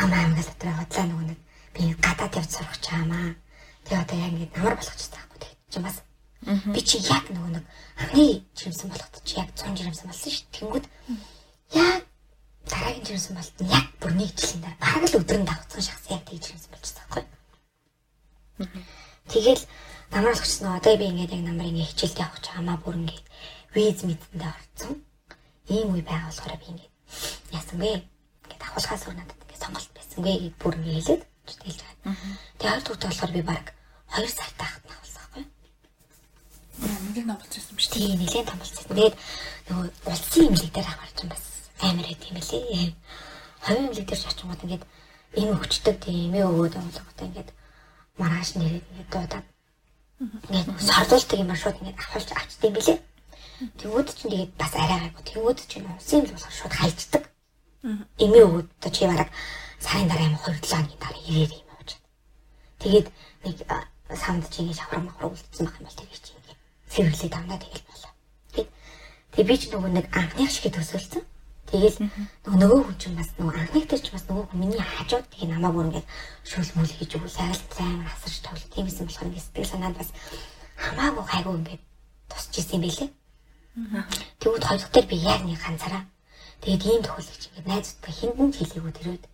[0.00, 1.40] амаа амгаа дотроо хотлаа нөгөө нэг
[1.74, 3.34] би гадаад явж сурах чаамаа.
[3.84, 5.52] Тэгээ одоо яг ингээд намар болгочихсан байхгүй тий.
[5.72, 5.96] Чи бас
[6.40, 7.64] Би чи яг нөгөө нэг
[8.00, 10.48] анхны жирэмсэн болоход чи яг 100 жирэмсэн болсон шүү.
[10.56, 10.86] Тэнгүүд
[11.76, 12.00] яг
[12.64, 16.24] дараагийн жирэмсэн болт нь яг бүр нэг жилийн дараа бараг л өдрөнд давцсан шахс яг
[16.24, 17.24] тэгж жирэмсэн болчихсон байхгүй.
[19.28, 19.62] Тэгэл
[20.16, 23.26] намар болгочихсон одоо би ингээд яг намар ингээд хичээлд явах чамаа бүр ингээд
[23.76, 24.92] виз мэдэндээ орцсон.
[25.68, 26.92] Ийм үе байгаа болохоор би ингээд
[27.52, 28.00] яасан бэ?
[28.48, 31.22] Ингээд авахлахаас өөр надад ингээд сонголт байсан гэ гэд бүр ингээд хэлээд
[31.68, 32.16] хэлж байгаа.
[32.56, 33.64] Тэгээ хоёр дахь болохоор би баг
[34.16, 34.50] 2 сар
[37.10, 37.90] Нэлээд номлолцсон шүү дээ.
[37.90, 38.86] Тийм, нэлээд номлолцсон.
[38.86, 39.16] Тэгээд
[39.66, 41.44] нөгөө улсын имлэг дээр аварч юм бас
[41.82, 42.94] амар байт юм лээ.
[43.66, 44.84] Ховын имлэг дээр очингууд ингээд
[45.34, 47.50] ийм өвчтөд тийм ээ өгөөд амлагтай ингээд
[48.14, 49.46] маргааш нэрэд ингээд дуудаад
[50.54, 52.98] ингээд сордуулдаг юм шууд ингээд авахулж авчдаг юм билээ.
[53.80, 55.24] Тэнгүүд чинь тэгээд бас арай гайгүй.
[55.26, 57.22] Тэнгүүд чинь улсын имлэг болохоор шууд хайцдаг.
[58.22, 59.30] Эмээ өгөөд одоо чи бараг
[59.82, 61.90] сарын дараа юм 2 7 хоногийн дараа ирээр юм авч.
[62.78, 63.06] Тэгээд
[63.44, 63.56] нэг
[64.14, 66.39] санд чи ингээд шавар махар үлдсэн байх юм бол тэгээд чи
[66.90, 68.12] сэргэлээд авнаа тэгэл болоо.
[68.54, 68.66] Тэг.
[69.34, 71.22] Тэг би ч нөгөө нэг анхных шиг төсөөлсөн.
[71.70, 72.10] Тэгэл
[72.50, 75.70] нөгөө хүн чинь бас нөгөө анхных дээр ч бас нөгөө хүн миний хажууд тэг намаа
[75.70, 76.08] бүр ингээд
[76.42, 80.10] шүл мүл хийж өгөх сайл зайн асарч тоглох тийм юм болохоор ингээд сэтгэл санаанд бас
[80.74, 81.82] хамаагүй гайгүй ингээд
[82.26, 83.10] тусч исэн юм билээ.
[84.42, 86.04] Тэгвэл хоёр дахь би яг нэг ганцаараа
[86.58, 89.24] тэгээд ийм тохиолдолч ингээд найзуудтай хиндэн хэлээгүй тэрөөд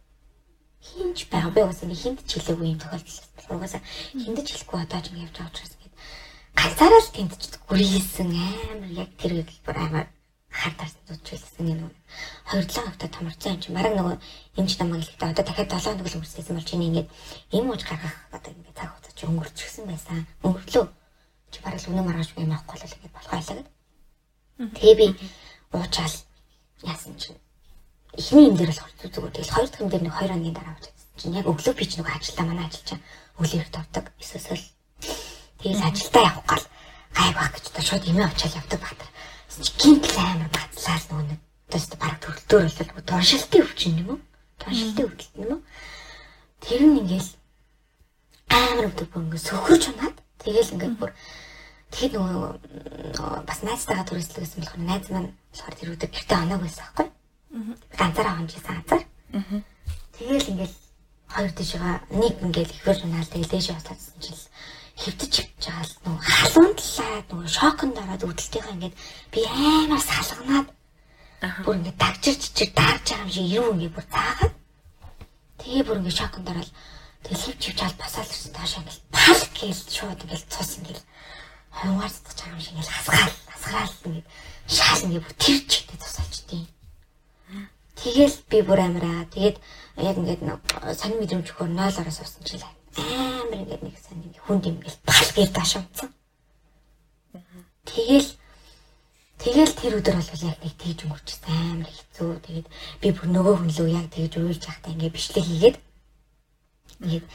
[0.85, 3.19] хинж байгаа би ингээд хинд ч хэлээгүй юм тохиолдол.
[3.49, 5.76] Угаасаа хинд ч хэлэхгүй одоо ч ингээд явж байгаа учраас
[6.57, 10.07] ганцаараа л тэмдэж гүрийсэн амар яг тэр хэлбэр амар
[10.49, 11.93] хартаарсан зүтгэлсэн юм.
[12.49, 14.17] 27 хавтаа томорцсон юм чи мараг нөгөө
[14.57, 17.09] эмч намайг хэлэхдээ одоо дахиад 7 хоног л өнгөрсөн бол чиний ингээд
[17.53, 20.27] юм ууж гаргах одоо ингээд цаг хугацаа чи өнгөрчихсэн байсан.
[20.47, 20.87] Өнгөрлөө.
[21.53, 23.69] Чи бараг л үнэ маргааш юм авахгүй л ингээд болох байлаа гэд.
[24.81, 25.07] Тэгээ би
[25.77, 26.17] уучаал
[26.89, 27.37] яасан чи
[28.17, 30.73] эхний юм дээр л хорц зүгээр тэгэл хоёр дахь юм дээр нэг 2 хоногийн дараа
[30.73, 30.89] авч
[31.21, 33.01] чинь яг өглөө би ч нөгөө ажиллаа манай ажиллаж чаа
[33.37, 34.05] өглөө ирд авдаг.
[34.17, 34.65] Эсвэл
[35.61, 36.65] Тэгэл ажилдаа явах гал
[37.17, 39.11] гайвах гэж одоо шууд эмээ очиад явдаг баатар.
[39.57, 41.37] Чи гинт амар бацлаа л нөгөө
[41.69, 44.21] одоо бараг төрөлтөөр бол туншилтын өвчин юм уу?
[44.61, 45.61] Туншилтын өвдөлт юм уу?
[46.61, 47.31] Тэр нь ингээл
[48.53, 51.11] амар өвдөг бөнгө сөхөрч унаад тэгэл ингээд бүр
[51.91, 57.09] тэгэхэд нөгөө бас найзтайгаа төрөслөгсөн болохоор найз маань болохоор тэр өдөр гэртээ оног байсан байхгүй.
[57.99, 59.05] Ганцаараа хонжсэн анзаар.
[60.17, 60.77] Тэгэл ингээл
[61.35, 61.81] хоёр тийшээ
[62.15, 64.41] нэг ингээл ихвэр унаал тэгэл дээшээ ослоодсон чинь
[64.97, 68.97] хөвдөж байгаа л нөгөө халуун талаа нөгөө шоконд ороод үүдэлтийнхаа ингээд
[69.33, 70.69] би амар салганаад
[71.65, 74.55] бүр ингээд дагжирч чиг даарж байгаа юм шиг юу ингээд бүр заагаад
[75.61, 76.71] тэгээ бүр ингээд шоконд ороод
[77.25, 81.01] тэгээ хөвч хөвч хал басаал ирсэн тааш ингээд пал гээл шууд ингээд цус ингээд
[81.77, 84.27] хавгаар цацж байгаа юм шиг ингээд хасгаал хасгаал ингээд
[84.77, 86.67] шаал ингээд бүр тэр чигтэй тусаач тийм
[87.97, 89.25] Тэгэл би бүр амираа.
[89.35, 89.57] Тэгээд
[89.99, 90.41] яг ингээд
[91.01, 95.29] сонир мэдрэмж өгөхөөр 0-оос суусан чи л амар ингээд нэг сонир хүнд юм гэл бал
[95.37, 96.09] гэр дашамцсан.
[97.85, 98.31] Тэгэл
[99.37, 102.31] Тэгэл тэр өдөр бол яг нэг тэгж өнгөрчихсэн амар хэцүү.
[102.41, 102.67] Тэгээд
[102.99, 105.77] би бүр нөгөө хүн лөө яг тэгж уйлж явахдаа ингээ бичлэг хийгээд
[107.05, 107.27] ингээд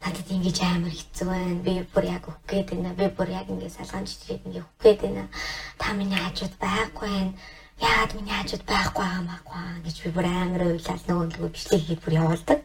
[0.00, 1.60] надад ингэж амар хэцүү байна.
[1.66, 2.94] Би бүр яг үхгээд байна.
[2.94, 5.24] Би бүр яг ингээ салгаан жижиг ингээ үхгээд байна.
[5.76, 7.34] Та миний хажууд байхгүй байна.
[7.82, 12.04] Яагаад миний хажууд байхгүй байгаа маахгүй гэж би бүр амар уйлал нөгөө нөгөө бичлэг хийгээд
[12.06, 12.58] бүр явуулдаг.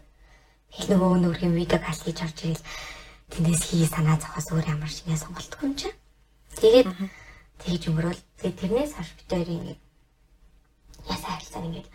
[0.71, 2.65] Тэгэл нөгөө өнөөрхийн видеог хас хийж орж ирэл
[3.31, 5.89] тэндээс хий санаа зовхоос өөр ямар шинэ сонголтгүй юм чи.
[6.59, 6.87] Тэгээд
[7.61, 8.21] тэгж өнгөрөөл.
[8.39, 9.81] Тэгээ тэрнээс хойш бид хоёр ингээд
[11.11, 11.87] ясаа харилцаа ингээд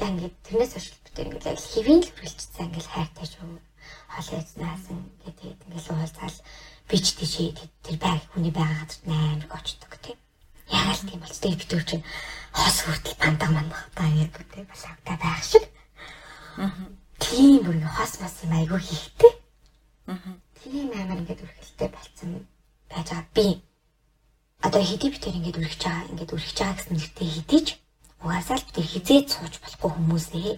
[0.00, 3.60] ингээд тэрнээс хойш бид хоёр ингээд яг хэвийн л үргэлжсэн ингээд хайртай шүү.
[4.12, 6.38] Хоол язнаас ингээд ингээд уулзаал
[6.88, 7.48] би ч тийшээ
[7.84, 10.18] тэр байг хүний байгаа газарт амар очдог тийм.
[10.70, 11.38] Яг л тийм болц.
[11.38, 12.04] Тэгээ бид хоёр чинь
[12.54, 15.64] хос хүртэл пандаг мандах та яг тийм басагтай байх шиг.
[17.20, 19.32] Тийм бүр ингээд хос бас юм айгүй хийхтэй.
[20.58, 22.48] Тийм амар ингээд үргэлжтэй болцсон
[22.90, 23.46] байж байгаа би
[24.66, 27.68] одоо хэдий битэр ингээд үргэж байгаа ингээд үргэж байгаа гэсэн нэртэй хэдийч
[28.24, 30.52] угаасаа л битэр хизээд сууж болохгүй хүмүүсээ.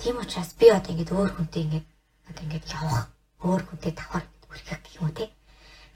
[0.00, 1.86] Тийм учраас би одоо ингээд өөр хүнтэй ингээд
[2.28, 3.12] одоо ингээд явах
[3.44, 5.28] өөр хүнтэй давхар үргэх гэх юм те.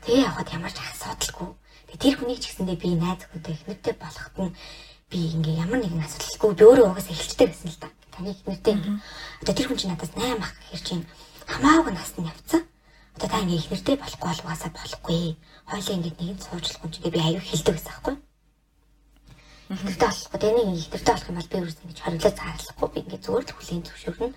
[0.05, 1.49] Тэгээ явахад ямар ч асуудалгүй.
[1.89, 4.53] Тэгээ тэр хүнийг ч гэсэндээ би найз хүнтэй ихнэртэй болоход нь
[5.13, 7.89] би ингээ ямар нэгэн асуудалгүй би өөрөө угаасаа эхэлжтэй байсан л да.
[8.17, 8.77] Таны ихнэртэй
[9.45, 11.05] одоо тэр хүн чинь надаас 8 ах гэхэр чинь
[11.45, 12.65] хамаагүй насны явцсан.
[13.21, 15.37] Одоо та ингээ ихнэртэй болохгүй бол угаасаа болохгүй
[15.69, 18.15] хойлоо ингэж нэг нь суужлах юм чигээ би аюу хилдэг гэсэн байхгүй.
[19.73, 20.39] Ихтэй болохгүй.
[20.41, 23.55] Тэгээ нэг ихтэй болох юм бол би үрс ингэж хориглоо заарлахгүй би ингэ зүгээр л
[23.57, 24.37] хүлийн зөвшөөрнө.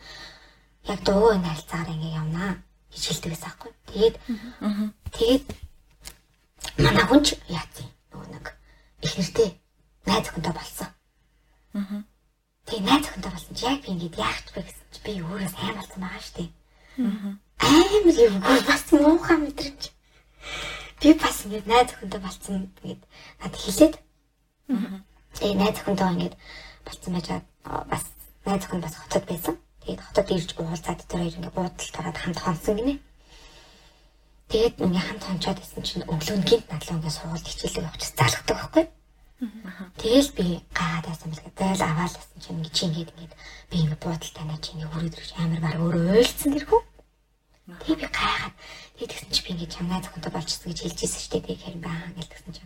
[0.92, 2.52] Яг дуу энэ хайлцаар ингэ явнаа
[2.92, 3.72] гэж хэлдэг гэсэн байхгүй.
[3.92, 4.16] Тэгээд
[5.16, 5.46] тэгээд
[6.84, 8.46] манай хүн ч яатсан нөгөө нэг
[9.04, 9.50] их нэртэй
[10.06, 10.88] найз охинтой болсон.
[11.74, 12.04] Аа.
[12.65, 15.76] Тэгээ найз охинтой болсон чи яг би ингэж яах вэ гэсэн чи би өөрөө сайн
[15.76, 16.50] болсон байгаа шүү дээ.
[17.02, 17.32] Аа.
[17.65, 19.84] Амар юм бас муухай мэдрэмж
[21.02, 23.02] би бас ингээд найз охинтой болцсон гэд
[23.41, 23.96] надад хэлээд.
[25.36, 26.36] Тэгээ найз охинтой ингээд
[26.86, 27.28] болцсон байж
[27.91, 28.04] бас
[28.46, 29.56] найз охин бас хотод байсан.
[29.82, 32.96] Тэгээд хотод ирж уулзаад тэр хоёр ингээд буудалд ороод хамт хонсон гинэ.
[34.50, 38.58] Тэгээд ингээд хамт хончоод байсан чинь өглөө нь гинт надлаа ингээд сургууль хичээлээ явуучих залгадаг
[38.58, 38.86] байхгүй.
[40.00, 43.34] Тэгэл би гайхаад байсан бэл гээл аваад байсан чинь ингээд чи ингээд ингээд
[43.69, 46.82] би ингээд буудалд танаа чи ингээд хүрээд ирж амар баг өөрөө ойлцсон гэрхүү.
[47.84, 48.56] Тэгээ би гайхаад
[48.95, 51.48] тэгсэн чи би ингээд чамнаа зөвхөнтэй болчихсон гэж хэлжсэн шүү дээ.
[51.52, 52.63] Тэгэхээр баа гэж тэгсэн чи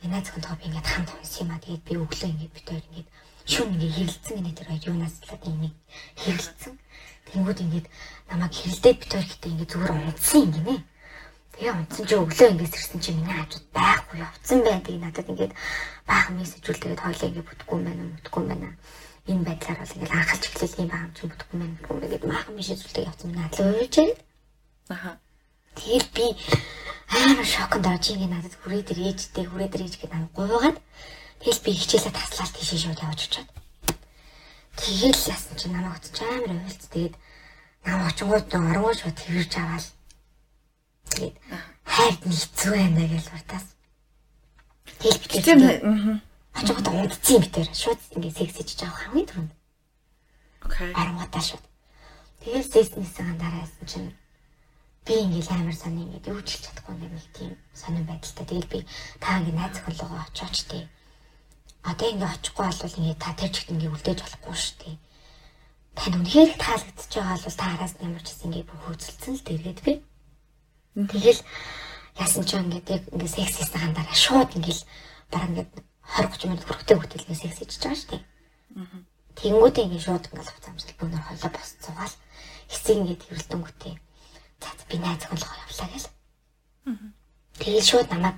[0.00, 3.08] Янаа зөвхөнтэй би ингээд хамт хонс юм а тэгээд би өглөө ингээд бид хоёр ингээд
[3.52, 5.74] шүн ингээд хэрэлцэн гэнэ тэр юунаас л энийг
[6.16, 6.74] хэрэлцэн.
[7.28, 7.86] Тэнгүүд ингээд
[8.32, 10.76] намайг хэрэлдээд бид хоёр гэдэг ингээд зүгээр унтсан юм гинэ.
[11.60, 15.52] Тэгээ унтсан чи өглөө ингээд сэрсэн чи миний хажууд байхгүй явцсан байдаг надад ингээд
[16.08, 18.68] баахан мессеж үлдээд хойлоо ингээд бүтггүй юм байна бүтггүй юм байна
[19.30, 21.14] энэ байдлаар бол ингээл анхалж эхлэх юм байгаа юм.
[21.14, 24.16] Чи бүтгэхгүй мэн гэдэг маахан биш зүйлтэй явсан надад уйлж байна.
[24.88, 25.10] Аха.
[25.76, 26.26] Тэгэл би
[27.12, 30.78] амар шоконд орж ингээ надад хүрээ дээр ээжтэй хүрээ дээр ээж гэдэг намайг гуйгаад
[31.44, 33.48] тэгэл би хичээлээ таслаад тийшээ шууд явж очиод.
[34.80, 37.14] Тэгэл яасан чи намайг утч амар уйлц тэгээд
[37.86, 39.86] намайг нэг оргоо шууд тэрвэрж аваад
[41.14, 41.36] тэгээд
[41.84, 43.66] хайрд нийцүү байна гэж уртаас.
[45.00, 46.20] Тэгэл би тийм аа
[46.54, 47.68] Очоод унтцсан юм битэр.
[47.72, 49.52] Шууд ингээд сексэж жаах хамгийн түрүүнд.
[50.66, 50.90] Окей.
[50.92, 51.64] Арамгатаа шууд.
[52.42, 54.10] Тэгэл секснээсээ дараасан чинь
[55.06, 58.44] би ингээд амар сони ингээд хэлж чадахгүй нэг тийм сонирн байдалтай.
[58.50, 58.78] Тэгэл би
[59.22, 60.84] та ингээд найз охинлогоо очооч тий.
[61.86, 64.96] Одоо ингээд очихгүй бол ингээд та тэр чигт ингээд үлдээж болохгүй шүү дээ.
[65.96, 69.92] Тань үнэхээр таалагдчихж байгаа бол та араас гэсэн ингээд бүх хөөцөлцөн л дэргээд би.
[70.94, 71.40] Тэгэл
[72.18, 74.80] яасан ч ингээд яг ингээд секс хийсэн хандараа шууд ингээд
[75.30, 75.70] бараг ингээд
[76.18, 78.22] 20 30 минут хүрхтэй хөтөлгөөс секс хийж байгаа шүү дээ.
[79.38, 82.16] Тэнгүүдээ ингэ шууд ингээл хуцаамжлал бүүнөр хоолоо босцоогаал
[82.66, 83.94] хэсэг ингэ тэрэлдэнгүүтээ
[84.60, 86.08] за би найз охинлогоо явлаа гэл.
[87.62, 88.36] Тэгээд шууд намайг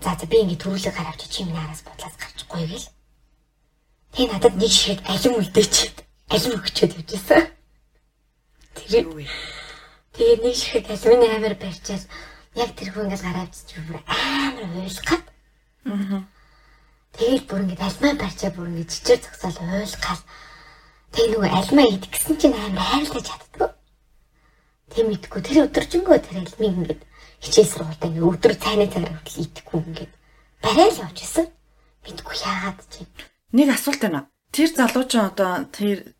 [0.00, 2.88] за за би ингэ төрүүлэг гаравч чи миний араас бодлоос гарчихгүй гэл.
[4.16, 5.98] Тэгээ надад нэг шигэд алим үлдээчихэд
[6.32, 7.44] алим өгчөөд явжсэн.
[8.76, 9.04] Тэр
[10.12, 12.04] Тэгээ нэг шигэд алимны амир барьчаад
[12.56, 15.22] яг тэр хүн ингээл гаравч чи бүр амар уйлах
[15.86, 16.22] Аа.
[17.12, 20.22] Тэгэл бүр ингэ альмаа барьчаа бүр ингэ жижиг зогсоол уйлгал.
[21.12, 23.68] Тэг нөгөө альмаа идэх гэсэн чинь амар хайрлаж чаддгүй.
[24.94, 26.94] Тэг мэдгүй тэр өдөржингөө тэр альмыг ингэ
[27.42, 30.04] хичээл сургуультай ингэ өдөр цайны цагаар хүртэл идэхгүй ингэ
[30.62, 31.46] барайл явж исэн.
[32.06, 33.02] Мэдгүй яагаад чи.
[33.52, 34.30] Нэг асуулт байна.
[34.54, 36.14] Тэр залуучин одоо тэр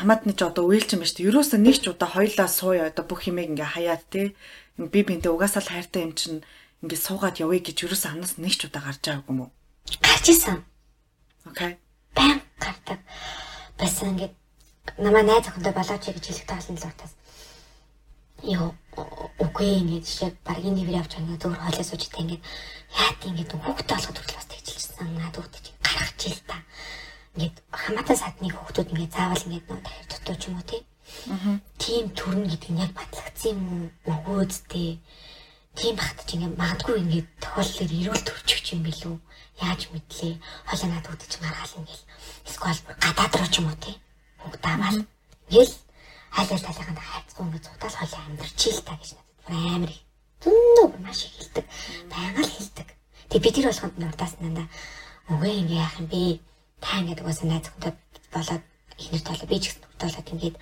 [0.00, 1.28] хамаатны ч одоо уйлж юм ба шүү.
[1.30, 4.34] Ерөөсөө нэг ч удаа хоёлаа сууя одоо бүх юмэг ингээ хаяад те.
[4.76, 6.42] Би бинтээ угаасаа л хайртай юм чинь
[6.82, 9.50] ингээд суугаад явъя гэж юусэн амнаас нэг ч удаа гарч байгаагүй юм уу?
[10.02, 10.58] Гарч исэн.
[11.46, 11.78] Окей.
[12.16, 13.00] Баян гардаг.
[13.78, 14.34] Байсан ингээд
[14.98, 17.14] намаа найз охиндоо болооч гэж хэлэх таасан л уртаас.
[18.44, 18.74] Йоо
[19.40, 22.42] үгүй ингэж шиг баргийн нэвэр явж байгаа зүгээр хоолой сууж та ингээд
[22.92, 26.56] яат ингээд хүүхдээ олоход хүртэл бас тэгжилсэн надад хүүхдээ чинь гаргаж ил та.
[27.34, 30.82] Ингээд хамаатан садны хүүхдүүд ингээд заавал ингээд нөө дутуу ч юм уу тий.
[31.34, 31.58] Аа.
[31.82, 33.86] Тим төрн гэдэг нь яг батлагдсан юм уу?
[34.06, 35.02] Үгүй зтэй.
[35.74, 39.16] Тийм багт чи ингээд магадгүй ингээд тохиоллоор ирүүл төрчих юм билүү?
[39.66, 40.34] Яаж мэдлээ?
[40.68, 42.02] Хоолой надад хүүхдээ чинь гаргаал ингээд.
[42.46, 43.96] Эсвэл гадаад руу ч юм уу тий.
[44.38, 44.98] Хүүхдээ аваад.
[45.50, 45.74] Ингээл
[46.38, 49.92] аль аль талыханд хайцгүй ингээд цутаал хоолой амьдрчил та гэж надад амар
[50.42, 51.66] зөндөө маш их хэлдэг.
[52.12, 52.88] Байнга л хэлдэг.
[53.30, 54.66] Тэг бид нар болоход нурдаас нандаа
[55.32, 56.53] үгүй ингээ яах юм бэ?
[56.84, 57.92] Та ингээд угаасаа найз хүнтэй
[58.34, 58.64] болоод
[59.00, 60.56] ихнэр талаа би ч гэсэн болоод ингээд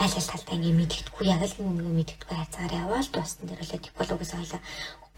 [0.00, 3.76] аль аль талдаа ингээ мэддэхгүй яг л ингээ мэддэхгүй хацаар яваал дууссан дээр л
[4.16, 4.60] угаасаа хойлоо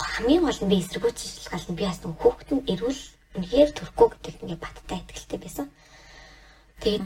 [0.01, 3.01] хамгийн гол нь би эсэргүүцэл гал нь би бас хүүхэд нь эрүүл
[3.37, 5.67] үнээр төрөхгүй гэдэг ингээ баттай итгэлтэй байсан.
[6.83, 7.05] Тэгээд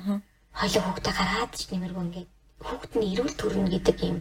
[0.55, 2.27] хойлоо хүүхдээ гараад ч нэмэргүй ингээ
[2.65, 4.19] хүүхэд нь эрүүл төрнө гэдэг юм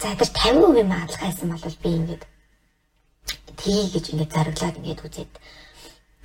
[0.00, 2.22] за тэр 50% маалах байсан бол би ингээд
[3.56, 5.32] тгий гэж ингээд зориглоод ингээд үзээд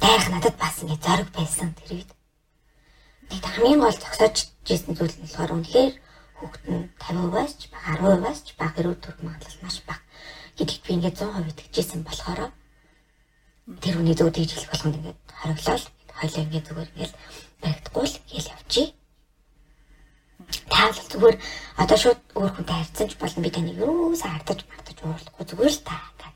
[0.01, 2.11] дайх надад бас ингээд зориг байсан тэр үед.
[3.29, 4.37] Тэг хамгийн гол зогсоож
[4.67, 5.93] жисэн зүйл нь болохоор үнэхээр
[6.37, 10.03] хүүхэд нь 50%-аас ч бага 10%-аас ч бага эрүүл төрх магадлал маш бага.
[10.57, 12.41] Гэдэгт би ингээд 100% итгэжсэн болохоор
[13.79, 15.85] тэр хүний зөв тэгж хэлэх болгонд ингээд хориглол
[16.17, 17.13] хойлоо ингээд зүгээр ингээд
[17.61, 18.89] баригдахгүй л ингээл явчих
[20.71, 21.37] таавал зүгээр
[21.77, 25.85] одоо шууд өөр хүнтэй харьцсан ч болно би таныг юусаа хардаж мартаж уурлахгүй зүгээр л
[25.87, 26.33] та гэдэг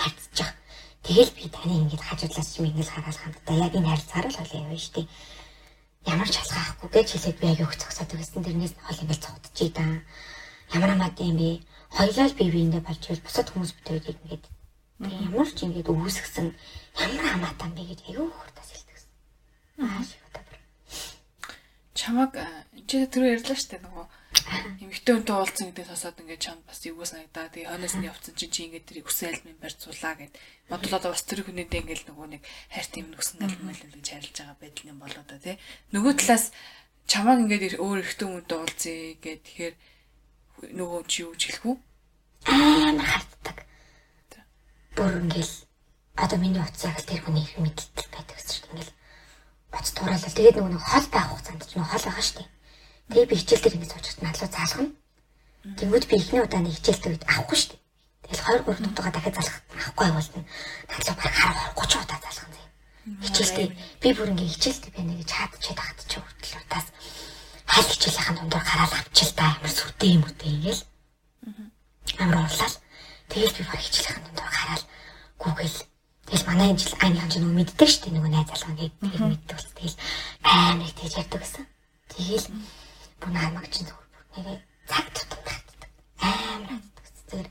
[0.00, 0.50] харьцчих.
[1.08, 4.76] Тэгэл би таны ингэж хажуудлаас чи ингэж хараал хандтаа яг энэ харилцаар л хойлоо явна
[4.76, 5.06] дээ.
[6.04, 9.84] Ямар ч шалгаахгүй гэж хэлээд би аяг өгч зогсоод байсан тэрнээс хол ингэж цогтчихъя да.
[10.76, 11.64] Ямар амаад юм бэ?
[11.96, 14.42] Хоёлаа л бие биендээ болж ивэл бусад хүмүүс бүтээдэг ингэж
[15.32, 16.46] ямар ч ингэж үүсгсэн
[17.00, 19.10] ямар хамаатан бэ гэж аяг хурдас хэлдэгсэн.
[19.80, 20.44] Аа шиг одоо
[21.96, 22.32] чамаг
[22.84, 24.04] чи тэр ярьлаа штэ нөгөө
[24.80, 27.52] эмэгтэй хүнтэй уулзсан гэдэг сонсоод ингээд чамд бас юу санагдаа.
[27.52, 30.34] Тэгээ хойноос нь явцсан чинь чи ингээд тэрийг хүсэн альмын барьцуулаа гэд.
[30.72, 34.56] Бодвол одоо бас тэр хүнээдээ ингээд нөгөө нэг хайр тийм нүгсэн альмын гэж харилж байгаа
[34.56, 35.56] байдал юм болоо да тий.
[35.92, 36.46] Нөгөө талаас
[37.08, 39.74] чамаг ингээд өөр эрэгтэй хүнтэй уулзъя гэд тэгэхээр
[40.78, 41.76] нөгөө чи юу хэлэх үү?
[42.46, 43.56] амар хартдаг.
[44.96, 45.54] Бүр ингээл
[46.16, 48.92] одоо миний утсаа тэр хүний мэддэг байдаг гэсэн чинь ингээл
[49.72, 50.36] боц туурайлал.
[50.36, 52.48] Тэгээд нөгөө хол байх хугацаанд ч нөгөө хол байгаа шүү дээ.
[53.08, 54.92] Тэгээд би хичээл дээр ингэ сууж надлуу заалгана.
[55.80, 57.80] Тэнгүүд би эхний удаа нэг хичээлтэй үед авахгүй шүү дээ.
[58.28, 60.40] Тэгэл 23 дугаар дахиад залах авахгүй явуулна.
[60.92, 62.62] Надлуу баг 10 30 удаа залгана зэ.
[63.24, 63.66] Хичээлтэй
[64.02, 66.88] би бүр ингэ хичээлтэй би нэг чаадчихэд хат ч хүртэл удаас
[67.64, 70.82] хайл хичээлийнхэн дундор гараад авчил та ямар сүтээ юм үтэй ингээл.
[72.20, 72.76] Амар урлал.
[73.32, 74.82] Тэгээд би баг хичээлийнхэн дундор гараад
[75.40, 75.72] Google
[76.28, 79.28] Тэгэл манай энэ жил аяныхан ч нөгөө мэддэг шүү дээ нөгөө найз залгаа гээд тэгэл
[79.32, 79.96] мэддэг бол тэгэл
[80.44, 81.64] амар тэгж ярьдаг гэсэн.
[82.12, 82.46] Тэгэл
[83.20, 85.90] бүр намайг чинь зүгээр нэг цаг тутам татдаг.
[86.22, 87.24] Амар татдаг.
[87.28, 87.48] Зүгээр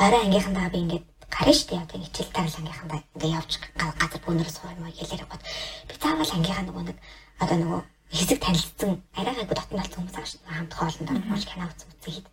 [0.00, 1.82] орой ангийнхандаа би ингээд гарна шүү дээ.
[1.84, 5.42] Одоо хичээл тарил ангийнхандаа ингээд явж газар бүүнээр суумаа хэлээр гот.
[5.88, 6.98] Би заавал ангийнхаа нөгөө нэг
[7.42, 11.90] одоо нөгөө хэсэг танилцсан арай гайгүй дотн болсон хүмүүс ааш хамт хоолнд орж кино үзсэн
[11.94, 12.26] үзээд.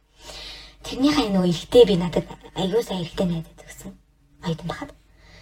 [0.85, 3.91] Тэрнийхээ нөгөө ихтэй би надад аягүй сайн ихтэй найзад гэсэн.
[4.41, 4.91] Баядан бахад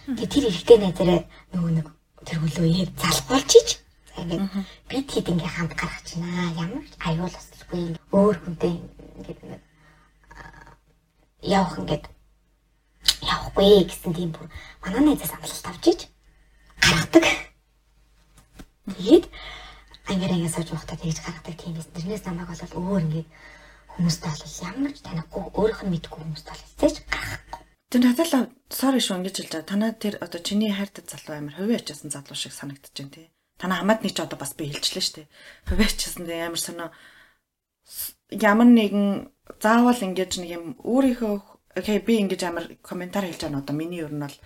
[0.06, 1.20] Тэгээ тэр ихтэй найзаараа
[1.50, 1.86] нөгөө нэг
[2.22, 3.82] тэр хөлөө яг залгуулчих.
[4.16, 4.44] Ингээд
[4.88, 6.26] би тэд ингээ хамт гарах чина.
[6.56, 8.74] Ямар аюул басгүй өөр хүнтэй
[9.20, 9.40] ингээд
[11.42, 12.04] явах ингээд
[13.22, 14.46] явахгүй гэсэн тийм бүр
[14.82, 16.00] манай найзаас амлалт авч иж
[16.80, 17.26] гаргадаг.
[18.86, 19.26] Тэгээд
[20.10, 21.94] ангиар сууж байхдаа тэгж гаргадаг тийм байсан.
[21.94, 23.28] Тэрнээс намайг бол өөр ингээд
[23.96, 27.60] хүмүүстэй бол ямар ч танихгүй өөрийнх нь мэдгүй хүмүүстэй бол зэж гаргахгүй.
[27.90, 29.70] Тэр надад sorry шүү ингэж хэлж байгаа.
[29.70, 33.26] Танаа тэр одоо чиний хайртай залуу амар хувийн ачаасан залуу шиг санагдаж байна тий.
[33.56, 35.28] Танаа хамаатны ч одоо бас би хэлчихлээ шүү дээ.
[35.68, 36.88] Хувийн ачаасан дээ амар сонио
[38.30, 41.34] ямар нэгэн заавал ингэж нэг юм өөрийнхөө
[41.78, 44.36] окей би ингэж амар комментар хэлж байгаа нь одоо миний ер нь бол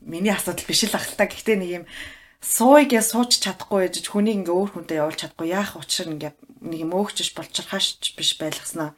[0.00, 1.26] миний асуудал биш л ахalta.
[1.28, 1.84] Гэхдээ нэг юм
[2.40, 6.32] сууйгээ сууч чадахгүй ээж хүний ингээ өөр хүнтэй явуулж чадахгүй яах учраа ингээ
[6.64, 8.96] нэг юм өөгчж болчихрахаш биш байлгаснаа.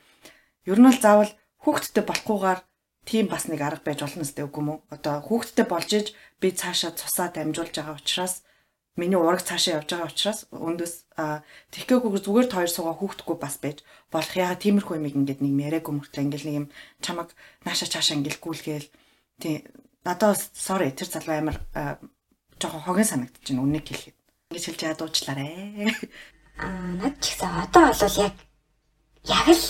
[0.64, 1.33] Ер нь бол заавал
[1.66, 2.61] хүүхдтэй болохгүйгээр
[3.03, 4.79] тийм бас нэг арга байж болно сте үгүй мүү.
[4.94, 6.07] Одоо хүүхдтэй болж иж
[6.38, 8.46] би цаашаа цусаа дамжуулж байгаа учраас
[8.97, 11.09] миний ураг цаашаа явж байгаа учраас өндөс
[11.73, 13.81] тэгхээгүй зүгээр тойр суугаа хүүхдгүй бас байж
[14.13, 14.37] болох.
[14.37, 16.67] Яга тиймэрхүү юм ингээд нэг яриаггүй мөртлөө ингээд нэг юм
[17.01, 17.33] чамаг
[17.65, 18.89] нааша цаашаа ингээд гүйлгээл.
[19.41, 19.65] Тий
[20.05, 21.57] надад sorry тэр залуу амар
[22.61, 24.17] жоохон хогийн санагдаж байна үннийг хэлэхэд.
[24.53, 25.49] Ингэж хэлж яа дуучлаарэ.
[26.61, 28.35] Аа над ч гэсэн одоо бол яг
[29.25, 29.65] яг л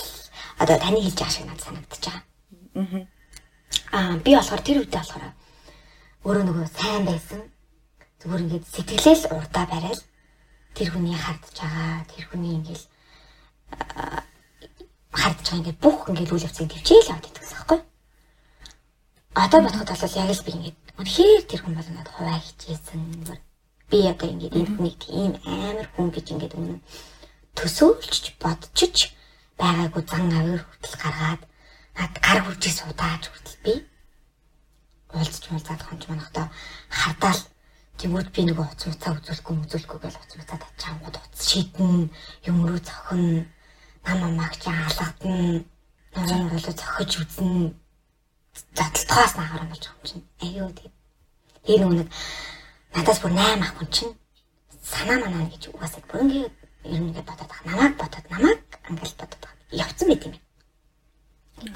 [0.58, 2.24] одоо таны хэлж байгаа шиг надад санагдаж байгаа.
[2.74, 3.06] Аа
[3.92, 5.24] Аа би болохоор тэр үедээ болохоор
[6.24, 7.40] өөрөө нөгөө сайн байсан.
[8.22, 10.02] Зүгээр ингээд сэтгэлээс урдаа барайл
[10.78, 12.82] тэр хүний хардж байгаа, тэр хүний ингээд
[15.10, 17.82] хардж байгаа ингээд бүх ингээд үйл явцыг төвчээл аваад идэх гэсэн хэрэг.
[19.34, 23.02] Одоо бодоход бол яг л би ингээд үнэхээр тэр хүн бол ингээд хуваа хичээсэн.
[23.90, 26.78] Би одоо ингээд энэ хүнийг тийм амар хүн гэж ингээд өмнө
[27.58, 29.10] төсөөлж бодчих
[29.58, 31.42] байгаагүй зан авир хүртэл гаргаад
[31.98, 33.74] над гар хүрчээ судааж хүртэл би
[35.12, 36.46] уулзч муулзаад хонч манахтаа
[36.88, 37.42] хардаал
[37.98, 42.10] Тэгмүүд би нөгөө уц уцаа үзүүлэхгүй үзүүлэхгүй гэж уц уцаа татчаангууд уц шийдэн
[42.48, 43.46] юм руу зохин
[44.06, 45.64] нам амаагч хаалгадна
[46.14, 47.72] нурын руу зохиж үзнэ
[48.76, 50.24] задлтгоос наагаар болж байгаа юм чинь.
[50.44, 50.92] Аюу тийм.
[51.72, 52.08] Энэ үнэг
[52.94, 54.14] надаас бүр 8 ах хүн чинь
[54.82, 57.68] санаа манаа гэж угаасаа бүр ингээд ер нь ингээд бодоод байгаа.
[57.70, 59.78] Намайг бодоод намайг ангал бодоод байгаа.
[59.84, 60.34] Явцсан байт юм.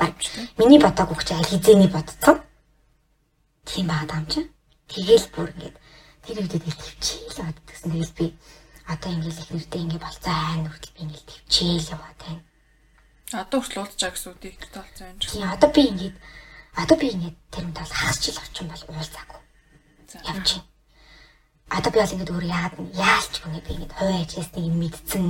[0.00, 0.14] Байна
[0.58, 2.36] миний бодог өгч аль хизээний бодцсон
[3.64, 4.48] тийм байгаа юм чинь.
[4.90, 5.76] Тэгэл бүр ингээд
[6.26, 7.90] тэр үедээ тэгэл төвчээл яваад гэсэн.
[7.94, 8.26] Тэгэл би
[8.90, 12.42] одоо ингээл их нэртэй ингээ болцоо айн хүртэл би ингээл төвчээл яваад байна.
[13.32, 15.46] Одоо хүртэл уулзж байгаа гэсэн үгтэй ихтэй болсон юм чинь.
[15.46, 16.16] Одоо би ингээд
[16.74, 19.40] одоо би ингээд тэр юм тал хагас жил очин бол уулзаагүй.
[20.26, 20.66] Явж чинь.
[21.70, 25.26] Одоо би бол ингээд өөр яагаад яалч хүнээ би ингээд хувь ажлаасны юм мэдсэн,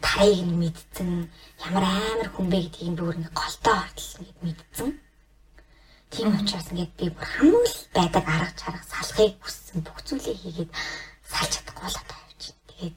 [0.00, 1.10] тарыг нь мэдсэн,
[1.68, 4.88] ямар амар хүн бэ гэдгийг би өөр ингээд голтоо хартал ингээд мэдсэн.
[6.14, 10.70] Тийм учраас ингээд би бүр хамгийн байдаг арга чарга салахыг хүссэн бүх зүйлийг хийгээд
[11.26, 12.60] салж чадахгүй болоод юм чинь.
[12.70, 12.96] Тэгээд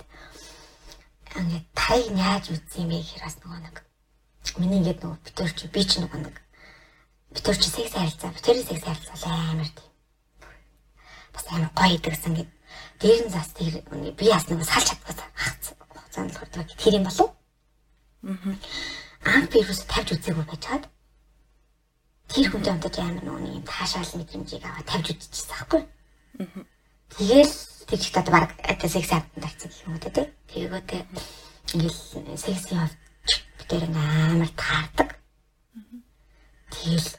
[1.42, 3.76] ингээд тарыг яаж үзсэн юм бэ гэхээр бас нөгөө нэг
[4.62, 6.36] миний ингээд нөгөө битэр чи би ч нөгөө нэг
[7.34, 9.92] битэр чи секс харилцаа битэрийн секс харилцаа амар тийм.
[11.34, 12.52] Бас амар гоё идэгсэн ингээд
[13.02, 13.82] дээр нь зас тэр
[14.14, 15.26] би яс нөгөө салж чадахгүй
[15.90, 17.34] хугацаанд л хүрдэг тэр юм болов.
[18.30, 18.54] Аа.
[19.26, 20.86] Аа би юус тавьж үзээгүй байж чад
[22.28, 25.82] тэр хүнтэй хамтаж амар нөгөө юм таашаал мэдрэмжийг аваад тавьж үтчихсэн байхгүй.
[27.16, 27.54] Тэгэл
[27.88, 30.24] тэр чихт одоо баг одоо секс хавтан тавьсан гэх юм уу те.
[30.52, 31.02] Тэгээгөөтэй
[31.74, 32.00] ингээл
[32.36, 35.10] сексийн хавч битэр амар таардаг.
[36.72, 37.10] Тэгэл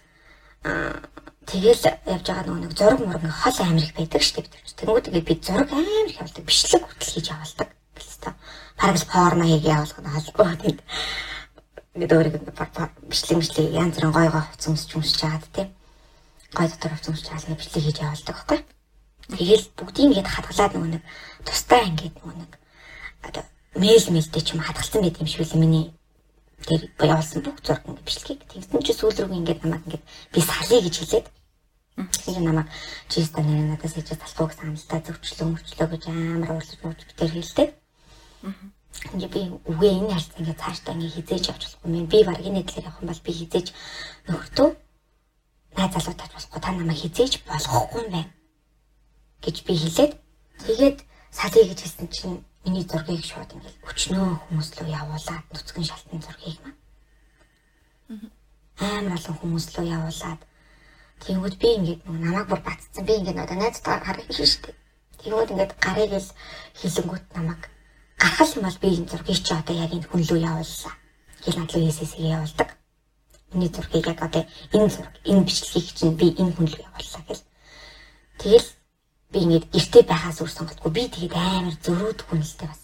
[1.49, 4.77] тэгэл явж байгаа нөгөө нэг зураг мураг хол амар их байдаг шүү дээ.
[4.77, 6.44] Тэнгүүд ингээд би зураг амар их явуулдаг.
[6.44, 7.68] Бичлэг хүртэл хийж явуулдаг.
[7.97, 8.35] Гэлээ.
[8.77, 10.53] Парагл порно хийж явуулах нь холбоо.
[10.57, 10.81] Тэгээд
[11.99, 12.33] ингээд өөрөө
[13.11, 15.75] бичлэг бичлэг янз бүрийн гой гой хувц өмсч өмсч чаад тийм
[16.55, 18.61] гой дотор хувц өмсч чаад ингээд бичлэг хийж явуулдаг байхгүй.
[19.35, 21.05] Тэгэл бүгдийг ингээд хадгалаад нөгөө нэг
[21.43, 22.53] тустай ингээд нөгөө нэг
[23.27, 25.91] одоо мэйл мэлтэй ч юм хадгалсан байт юм шиг л миний
[26.63, 30.81] тэр явуулсан бүх зураг ингээд бичлэгийг тэгсэн чи сүүл рүү ингээд намайг ингээд би салъя
[30.87, 31.27] гэж хэлээд
[31.99, 32.71] Тэгээ намайг
[33.11, 37.69] чиста нэр надаас хийж талхуу гэсэн амлалтаа зөвчлөө мөрчлөө гэж амар уурлаж мууж битэр хэлдэг.
[39.15, 41.91] Ингээ би үгүй энэ харьцаа ингээ цаашдаа ингээ хизээж явж болохгүй.
[41.91, 42.07] Мэн.
[42.13, 43.67] Би баг энэ дэлгэр явах юм бол би хизээж
[44.27, 44.69] нөхөртөө
[45.77, 46.61] найз залуутаач болохгүй.
[46.61, 48.33] Та намайг хизээж болохгүй юм байна.
[49.43, 50.13] гэж би хэлээд
[50.67, 50.99] тэгээд
[51.31, 56.59] салъя гэж хэлсэн чинь миний зургийг шууд ингээ өчнөө хүмүүс рүү явуулаад нүцгэн шалтан зургийг
[56.63, 56.79] маань
[58.83, 60.41] амар олон хүмүүс рүү явуулаад.
[61.23, 63.07] Тэгвэл би ингээд намайг бүр батцсан.
[63.07, 64.77] Би ингээд одоо найзтайгаа гарах юм шүү дээ.
[65.23, 66.31] Тэгвэл ингээд гарыг л
[66.79, 67.63] хилэнгүүт намайг
[68.18, 70.94] гарах юм бол би энэ зургийг чи одоо яг энэ хүн рүү явууллаа.
[71.44, 72.68] Гэл надлуу хийсэсийг явуулдаг.
[73.52, 74.42] Миний зургийг яг одоо
[74.74, 77.44] энэ зураг энэ бичлэгийг чинь би энэ хүн рүү явууллаа гэл.
[78.42, 78.68] Тэгэл
[79.33, 82.83] би ингэж гэртээ байхаас үр сонголтгүй би тэгээд амар зөрүүд хүнэлтэй бас.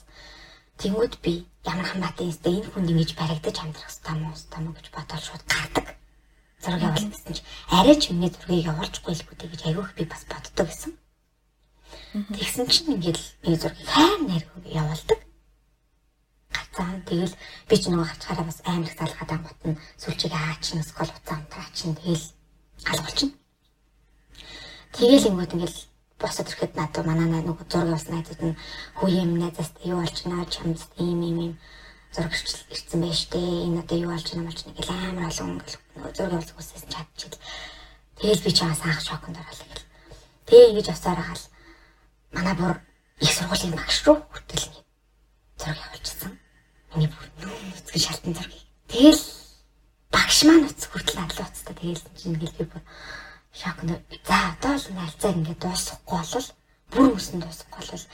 [0.78, 1.32] Тэнгүүд би
[1.66, 5.42] ямар хамаатай юмстай энэ хүнд ингэж баригдаж амьдрах хэрэгтэй мó хэрэгтэй мó гэж бодоод шууд
[5.48, 5.86] гардаг.
[6.62, 10.66] Зураг явуулсан чинь арай ч миний зургийг явуулчихгүй л бүдэ гэж айгүйх би бас боддог
[10.68, 10.92] гэсэн.
[12.14, 15.20] Тэгсэн чинь ингээл миний зургийг хайр нэргүй явуулдаг.
[16.54, 17.34] Гацаа тэгэл
[17.68, 21.38] би ч нөгөө хачаараа бас амар их залгаад ангууд нь сүлжиг аач нь скол уцаа
[21.42, 22.26] унтраач нь тэгэл
[22.90, 23.38] алгуулчихна.
[24.94, 25.78] Тэгэл ингүүд ингээл
[26.22, 28.58] босоод ирэхэд надад манай нөгөө зураг явуулсан найзууд нь
[28.98, 31.54] хүү юм найзаас юу болж байна чамд ийм ийм ийм
[32.14, 32.32] зураг
[32.70, 36.56] ирсэн байж тээ энэ одоо юу болж байна болж нэг амар олон нөгөө зураг явуулсан
[36.56, 37.42] хүссэн чадчихил.
[38.18, 39.86] Тэгэл би чамаас анх шоконд оролцоо гэл.
[40.46, 41.44] Тэгээ ингэж явсаар хаал
[42.34, 42.74] манай бүр
[43.20, 44.82] их сургуулийн багш руу хүртэл ингэ
[45.58, 46.32] зураг явуулчихсан.
[46.94, 48.66] Миний бүр нүцгэн шалтан зургийг.
[48.90, 49.22] Тэгэл
[50.14, 52.82] багш маань уц хүртэл надлаа уцтай тэгэлсэн чинь би бүр
[53.54, 54.02] шок нэ.
[54.26, 56.48] За одоо л нальцаа ингэ дуусахгүй болол
[56.90, 58.06] бүр үсэн дуусахгүй болол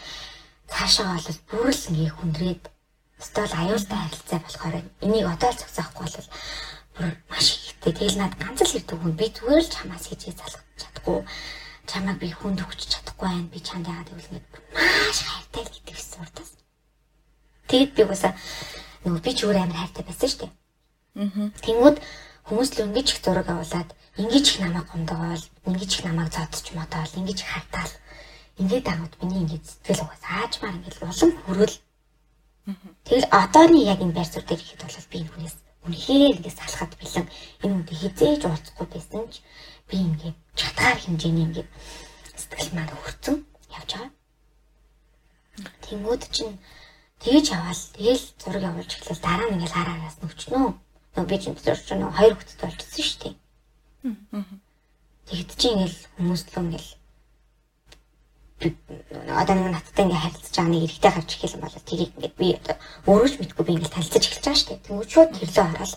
[0.69, 2.65] цаашаа болол бүр л ингэ хүндрээд
[3.21, 6.29] стол аюултай харилцаа болохоор энийг одоо л зогсоохгүй болол
[6.97, 7.93] бүр маш ихтэй.
[7.97, 11.19] Тэгэл над ганц л ирдэг хүн би зүгээр л чамаас хийж залгах чадахгүй
[11.87, 14.49] чамайг би хүнд өгч чадахгүй байх би чанд яагаад гэвэл ингэ
[15.09, 16.53] маш хайртай л гэдэг гэсэн урдаас.
[17.71, 18.33] Тэгэд би угаасаа
[19.05, 20.53] нөгөө би ч өөр амар хайртай байсан шүү дээ.
[21.21, 21.49] Аа.
[21.65, 21.97] Тэнгүүд
[22.47, 27.19] хүмүүс л ингэж их зураг авуулаад ингэж их намайг гомдоогоол, ингэж их намайг зодч модоол,
[27.21, 27.93] ингэж их хартаал
[28.61, 31.77] ингээд дагууд миний ингээд сэтгэл угаас аажмаар ингээд улам хүрэл.
[33.09, 35.57] Тэгэл одооний яг энэ байр суурь дээр ихэд бол би энэ хүнээс
[35.87, 37.27] үнэхээр ингээд салахад бэлэн
[37.65, 39.41] энэ үнтэй хизээж уулзахгүй байсан ч
[39.89, 41.69] би ингээд чатгаар хэмжээний ингээд
[42.37, 43.37] сэтгэл маань хөрцөн
[43.79, 44.13] явж байгаа.
[45.85, 46.55] Тэнгүүд чинь
[47.23, 50.69] тэгж яваал тэгэл зураг явуулж эхлэв дараа нь ингээд хараараас нүчнөө.
[51.17, 53.35] Нөө би чинь зурж нөө хоёр хүүхэдтэй болчихсон шүү дээ.
[55.29, 57.00] Тэгэд чинь ингээд хүмүүс л ингээд
[58.61, 62.49] одоо нэг надтай ингээ харилцаж байгаа нэг эрэгтэй гарч ирэх юм бол тэрийг ингээ би
[63.09, 64.85] өөрөө ч мэдгүй би ингээ танилцаж эхэлж байгаа дээ.
[64.85, 65.95] Тэнгүүд шууд тэрлөө ороод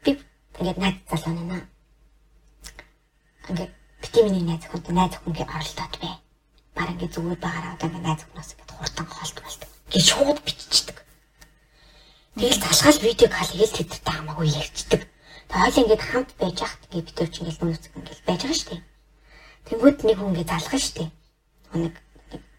[0.00, 0.10] би
[0.56, 1.60] ингээ найз залуу нэ.
[3.52, 3.68] Ингээ
[4.00, 6.14] бити миний найз охинтой найз охин ингээ оролдоод бай.
[6.72, 9.62] Бараг ингээ зүгээр байгаараа одоо ингээ найз охиноос ингээ хурдан холт болт.
[9.92, 10.98] Ингээ шууд биччихдэг.
[12.40, 15.02] Тэгэл залгаал видеог халгээл тэдэртэй хамаагүй ярьцдаг.
[15.04, 18.82] Тэгээ хойл ингээ хамт байж хат ингээ битүүч ингээ нүцг ингээ байж байгаа дээ.
[19.68, 21.10] Тэнгүүд нэг хүн ингээ залгах шүү дээ
[21.76, 21.94] нэг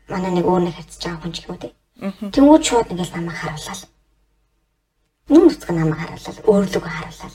[0.08, 1.74] манай нэг өөр нэг харьцаж байгаа хүн ч юм уу тий.
[1.98, 3.78] Тэнгүүд шууд ингээл намайг харууллаа.
[5.28, 6.46] Нүм нүцгэн намайг харууллаа.
[6.48, 7.32] Өөрлөгөө харууллаа.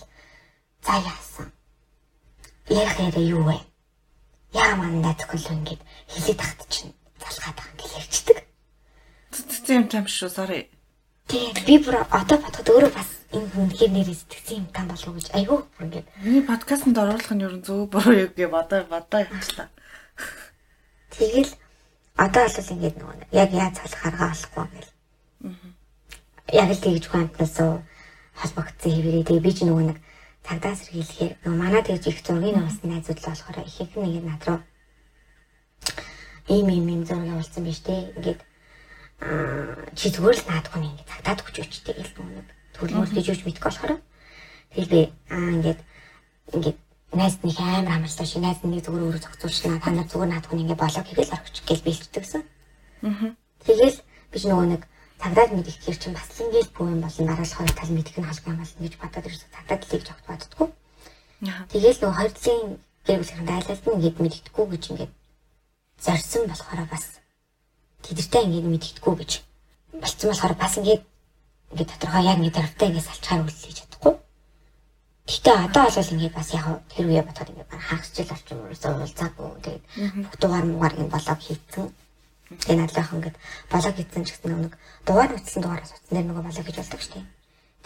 [0.86, 1.48] За яасан.
[2.70, 3.58] Ярих яриа юу вэ?
[4.54, 8.38] Яа мандаа зөвхөн ингээд хэлээд тахт чинь залгаад байгаа ингээд ярьчдаг.
[9.32, 10.70] Цэцэн юм там шүү sorry.
[11.28, 15.16] Тий би бүр одоо бодоход өөрөө бас энэ хүнхээр нэр сэтгцэн юм там болов уу
[15.16, 16.06] гэж айгүй бүр ингээд.
[16.24, 19.68] Миний подкастт оруулах нь ер нь зөв буруу юу гэж бодоо бодоо явчлаа.
[21.16, 21.52] Тэгэл
[22.22, 24.92] одоо бол ингээд нөгөө яг яаж цалах арга олохгүй ингээл.
[26.54, 27.56] Яг л тэгж хүнтнээс
[28.38, 29.98] холбогдсон хэвээрээ тэгээ би ч нөгөө нэг
[30.46, 34.42] цагдаа сэргийлэхээр нөгөө манай тэгж их зургийн навсны найзууд л болохоор их их нэг над
[34.46, 34.60] руу
[36.46, 38.14] ийм ийм ийм зураг явуулсан биз дээ.
[38.18, 38.40] Ингээд
[39.98, 43.42] чи зүгээр л наадах нь ингээд цагдаад өгч өчтэй гэл нөгөө нэг төлмөр гэж үуч
[43.46, 43.94] мэдгүй болохоор
[44.74, 45.00] тэгэл би
[45.30, 45.80] аа ингээд
[46.54, 46.78] ингээд
[47.12, 50.64] найз нэг амар хамарсан шиг найз нэг зүгээр өөрөө зохицуулчихна та нар зүгээр наадах нь
[50.64, 52.42] ингээ болоо гэгээл орчих гээл бэлдчихсэн.
[53.04, 53.36] Аа.
[53.68, 53.98] Тэгэл
[54.32, 54.82] би ч нөгөө нэг
[55.20, 58.52] цагдаад мэдих гэр чинь бас л ингээл бүх юм болон дараалахаар тал мэдих нь халбан
[58.56, 60.68] юм болно гэж бодоод ирсэн цагдаад лийг жогт боддгоо.
[61.44, 61.68] Аа.
[61.68, 62.70] Тэгэл нөгөө хоёр талын
[63.04, 65.12] гэр бүл хэрэг айлалт нь ингээд мэддэггүй гэж ингээд
[66.00, 67.04] зорьсон болохоор бас
[68.08, 69.32] тэдэртэй ингээд мэддэггүй гэж
[70.00, 71.02] болцсон болохоор бас ингээд
[71.76, 73.91] ингээд тодорхой яг ингээд дөрвтэй ингээд салчаар үлээж
[75.22, 76.66] Гэтэ одоо бол ингээд бас яг
[76.98, 79.50] үе бодоход ингээд хагасчил болчих юм ерөөсөө уулзаагүй.
[79.62, 79.84] Тэгээд
[80.26, 81.86] бүх дугаар муугаар ингээд болог хийцэн.
[82.58, 83.36] Тэгээд надлах ингээд
[83.70, 84.74] болог хийцэн ч гэсэн нэг
[85.06, 87.26] дугаар утсан дугаараас утсан дээр нөгөө болог гэж болдог шүү дээ.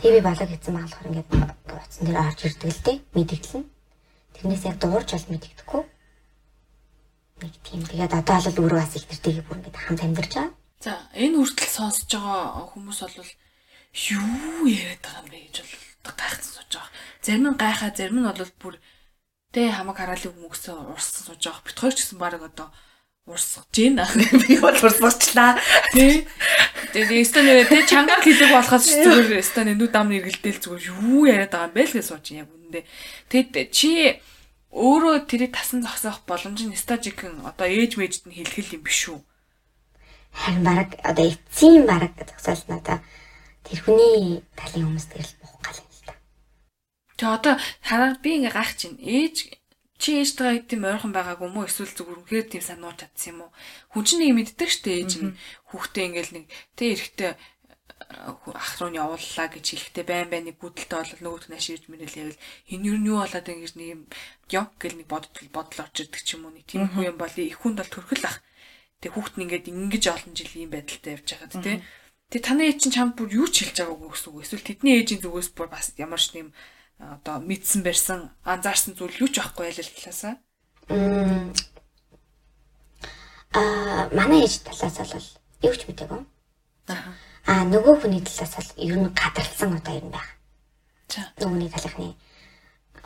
[0.01, 1.28] Тэг би болог хийцэн болохоор ингээд
[1.76, 2.97] утсан дээр орж ирдэг л дээ.
[3.12, 3.64] Мэдгэлэн.
[4.32, 5.82] Тэрнээс яг дуурж бол мэддэхгүй.
[7.37, 10.57] Нэг тийм тэгээд одоо бол өөрөө бас их тэртэйг бүр ингээд хамт амьдарч байгаа.
[10.80, 13.32] За энэ хүртэл сонсож байгаа хүмүүс бол
[14.16, 16.92] юу яриад байгаа юм бэ гэж бол гайхсан сууж байгаа.
[17.24, 18.74] Зарим нь гайхаа, зарим нь бол бүр
[19.50, 21.66] тэ хамаг хараалыг мөнгөсөө урссан сууж байгаа.
[21.66, 22.68] Бит хоёр ч гэсэн баг одоо
[23.26, 23.98] урсгаж гин.
[24.46, 25.59] Би бол урсгачлаа.
[25.90, 26.26] Тэ.
[26.94, 31.50] Тэгээ станы тэ чангаар хэлэг болохоос ч зүгээр станы нүд ам нэргэлдээл зүгээр юу яриад
[31.50, 32.84] байгаа юм бэ л гэж сууж яг үнэндээ.
[33.26, 34.22] Тэгэд чи
[34.70, 39.20] өөрөө тэрийг тасан зогсоох боломж нь стажикэн одоо ээж мэйжд нь хэлхэл юм биш үү?
[40.36, 42.98] Харин баг одоо эцсийн баг зогсоол надаа
[43.64, 45.80] тэр хүний талын хүмүүс дээр л буух гал
[47.16, 47.40] юм л та.
[47.40, 49.36] Тэг одоо хараад би ингээ гайх чинь ээж
[49.96, 53.50] чи ээжтэйгээ тийм ойрхон байгаагүй мó эсвэл зүгээр үнхээр тийм санууч чадсан юм уу?
[53.96, 55.36] Хүн чинь нэг мэддэг штэ ээж нь
[55.72, 56.44] хүүхдээ ингээл нэг
[56.76, 57.32] тэг эрэхтэй
[58.52, 62.20] ах руу нь явууллаа гэж хэлэхдээ байн байн нэг бүдэлтэй бол нөгөөт нь аширж мэрэл
[62.20, 62.38] явал
[62.72, 64.02] энэ юу нь юу болоод ингэж нэг юм
[64.52, 67.32] ёг гэл нэг бодол бодол орж ирдэг ч юм уу нэг тийм хүн юм бол
[67.32, 68.44] их хүнд бол төрхөл ах.
[69.00, 71.76] Тэг хүүхд нь ингээд ингэж олон жил ийм байдалтай явж байгаад тий.
[72.30, 74.44] Тэг таны ээж чинь чамд бүр юу ч хэлж байгаагүй гэсэн үг.
[74.44, 76.52] Эсвэл тэдний ээжийн зүгээс бүр бас ямар ч нэм
[76.99, 80.34] одоо мэдсэн барьсан анзаарсан зүйл юу ч байхгүй ял талаасаа.
[83.53, 85.28] Аа манай ээж талаас бол
[85.68, 86.22] юу ч мэдээгүй.
[87.47, 90.32] Аа нөгөө хүний талаас бол ер нь гадарлсан удаа юм байна.
[91.36, 92.16] Нөгөөний талынхны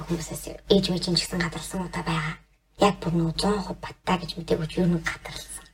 [0.06, 2.36] хүмүүсээс ээж мэж ч гэсэн гадарлсан удаа байгаа.
[2.78, 5.66] Яг бүр нөгөө 100% баттай гэж мэдээгүй ч ер нь гадарлсан.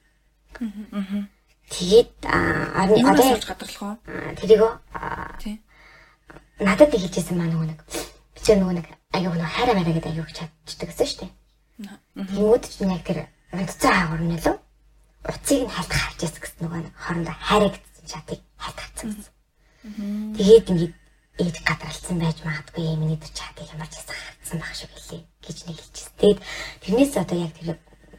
[0.57, 1.29] Аа.
[1.67, 4.35] Тэгээд аа одоо яаж гадарлах вэ?
[4.41, 4.63] Тэрийг
[5.43, 5.61] Тий.
[6.61, 7.81] Надад хэлжсэн маа нөгөө нэг
[8.33, 11.33] би ч нөгөө нэг аюу нөгөө хайраа мараа гэдэг аюу чадчихдаг гэсэн шүү дээ.
[12.17, 13.19] Тэнгүүд чинь яг тэр
[13.53, 14.49] унтцаа хаагур нь л
[15.29, 19.33] уцыг нь хальт харж яс гэсэн нөгөө нэг хоорондоо хайрагдсан шатыг хальт хатсан гэсэн.
[20.37, 20.95] Тэгээд ингээд
[21.45, 25.59] ээж гадралцсан байж магадгүй миний тэр чатыг ямар ч ясаа хатсан байх шиг хэлээ гэж
[25.69, 26.17] нэг хэлчихсэн.
[26.17, 26.41] Тэгээд
[26.81, 27.77] тэрнээс одоо яг тэр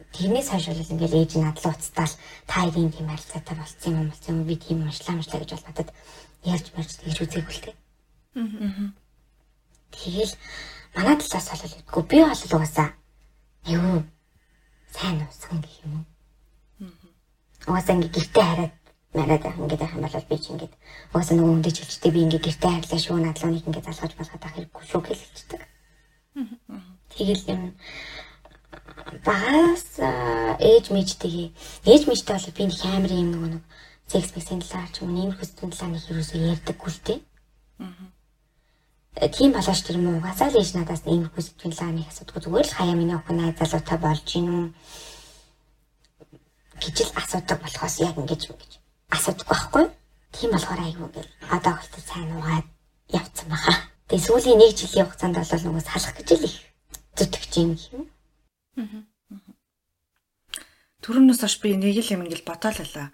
[0.08, 2.14] Тэрнээс хойш бол ингээл ээж надлаа уцтаал
[2.48, 5.88] та хоёрын тийм харилцаатай болцсон юм болсон юм би тийм уншлаа уншлаа гэж бол надад
[6.48, 7.76] ярьж марж тэгж үзээгүй л дээ.
[7.76, 7.87] Аа.
[8.34, 10.34] Тэгэл
[10.94, 12.88] манай талаас бол үгүй би бол угаасаа
[13.66, 14.04] аюу
[14.92, 16.04] сайн нуусан гэх юм уу.
[17.66, 18.74] Угаасаа ингээ гэртээ хараад
[19.14, 20.74] мараад байх ингээд байх юм бол би ч ингээд
[21.12, 24.84] угаасаа нөгөө хүндэж хэлжтэй би ингээ гэртээ харлаа шүү надлууныг ингээ залгаж болгоод байх хэрэггүй
[24.86, 25.62] шүү гэж хэлчихдэг.
[27.12, 27.62] Тэгэл юм
[29.24, 29.88] багаас
[30.60, 31.48] ээж мэжтэйгээ
[31.90, 33.64] ээж мэжтэй бол би нэг амар юм нөгөө нэг
[34.12, 37.20] секс мексийн талаар ч юм уу иймэрхүү сэтгэл талаар нэг юусоо ярьдаггүй л дээ.
[37.84, 38.17] Аа.
[39.18, 42.76] Тийм болооч тэр юм угаасаа л ээж надаас иймэрхүү сэтгэл талаар нэг асуудаг зүгээр л
[42.78, 44.64] хаяа миний охин найз залуутай болж гин үү
[46.78, 48.72] гэж л асуудаг болохоос яг ингэж юм гэж
[49.10, 49.84] асуудаг байхгүй.
[50.30, 52.66] Тийм болохоор айгүй гэл одоо хөлтөд сайн угаад
[53.10, 53.74] явцсан баха.
[54.06, 56.56] Тэгээ сүүлийн нэг жилийн хугацаанд бол нөгөө салах гэж л их
[57.18, 58.04] зүтгэж юм юм.
[58.78, 59.02] Аа.
[61.02, 63.10] Төрөнөөс хойш би нэг л юм ингээл бодоолаа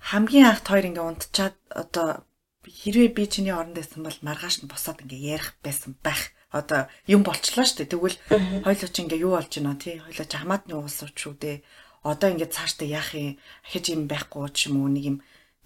[0.00, 2.24] хамгийн анхт хоёр ингээ унтчаад одоо
[2.70, 6.30] хэрвээ би чиний оронд байсан бол маргааш нь босоод ингээ ярих байсан байх.
[6.50, 7.92] Одоо юм болчлаа шүү дээ.
[7.94, 8.18] Тэгвэл
[8.66, 9.98] хоёлоо чи ингээ юу болж байна тий?
[9.98, 11.62] Хоёлоо ч хамаатны уус шүү дээ.
[12.02, 13.38] Одоо ингээ цаашдаа яах юм?
[13.66, 15.16] Ахиж юм байхгүй ч юм уу нэг юм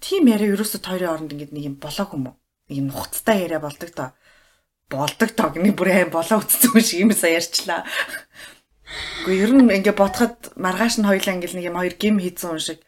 [0.03, 2.35] тийм яриа ерөөсөө хоёрын оронд ингээ нэг юм болоог юм уу?
[2.69, 4.09] Нэг юм нухацтай яриа болдог доо.
[4.91, 7.81] Болдог доо гэнэ бүр аим болоо үтцсэн шиг юм сая ярьчлаа.
[9.25, 12.61] Гэхдээ ер нь ингээ бодоход маргааш нь хоёлаа ингээл нэг юм хоёр гим хийцэн юм
[12.61, 12.84] шиг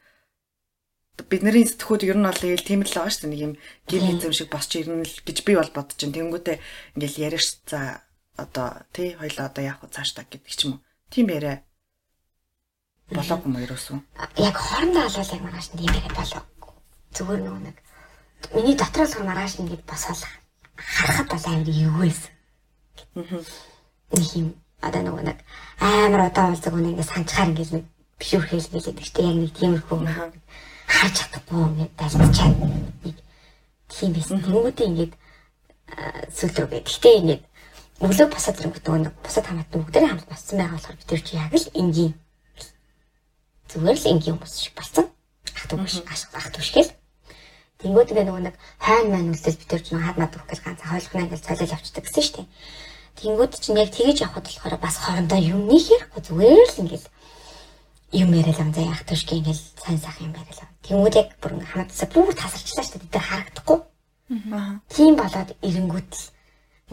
[1.26, 3.54] бидний сэтгхүүд ер нь бол ийм тийм л байгаа шүү дээ нэг юм
[3.90, 6.14] гэр хэзэм шиг босч ирнэ л гэж би бол бодож байна.
[6.14, 6.58] Тэнгүүтээ
[6.94, 8.06] ингээл яриаш за
[8.38, 10.86] одоо тий хоёлаа одоо яах вэ цааш та гэдэг ч юм уу.
[11.10, 11.66] Тийм яриа
[13.10, 13.98] болоог юм ерөөсөө.
[14.38, 16.44] Яг хоорондоо болоод яг маргааш тийм яриа болоо.
[17.18, 17.78] Зүгээр нөгөө нэг
[18.54, 20.22] миний дотроос маргааш ингээд босоол
[20.78, 22.34] харахад бол амар юу байсан.
[24.14, 24.48] Нэг юм
[24.86, 25.38] одоо нөгөө нэг
[25.82, 27.86] амар удаа болцог үнэ ингээд санчаар ингээд нэг
[28.22, 29.98] бишүүрхэл гэлээд ихтэй яг нэг тиймэрхүү
[30.88, 32.56] харж чадахгүй ингээд дайлцчаад
[33.04, 33.16] нэг
[33.92, 34.40] тийм байсан.
[34.42, 35.14] Тэнгүүдээ ингээд
[36.32, 36.84] сүлрүү гэх.
[36.88, 37.44] Гэхдээ ингээд
[38.04, 41.54] өглөө босоод ирэнгүүт нөгөө босоод хамаат бүгдээрээ хамт боссон байгаа болохоор бид тэр чи яг
[41.54, 42.14] л энгийн
[43.68, 45.06] зүгээр л энгийн хүмүүс шиг болсон.
[45.58, 46.92] Ах дүү биш ах дүү шиг л.
[47.82, 50.82] Тэнгүүд тэгээ нөгөө нэг хайн маань үлдэл бид тэр чинь хаад мад өгөх гэж ганц
[50.82, 52.48] хойлохнаа гэж цолол авчдаг гэсэн дээ.
[53.18, 57.06] Тэнгүүд чинь яг тэгэж явхад болохоор бас хоорондоо юм нэг ярихгүй зүгээр л ингээд
[58.12, 61.60] юм яриад юм заяа ах дүү шиг ингээд сайн сайхан юм яриад Тэнгүүд яг бүр
[61.60, 63.12] хамаатасаа бүр тасарчлаа шүү дээ.
[63.12, 63.80] Нар харагдахгүй.
[64.56, 64.80] Аа.
[64.88, 66.24] Тийм болоод эренгүүт л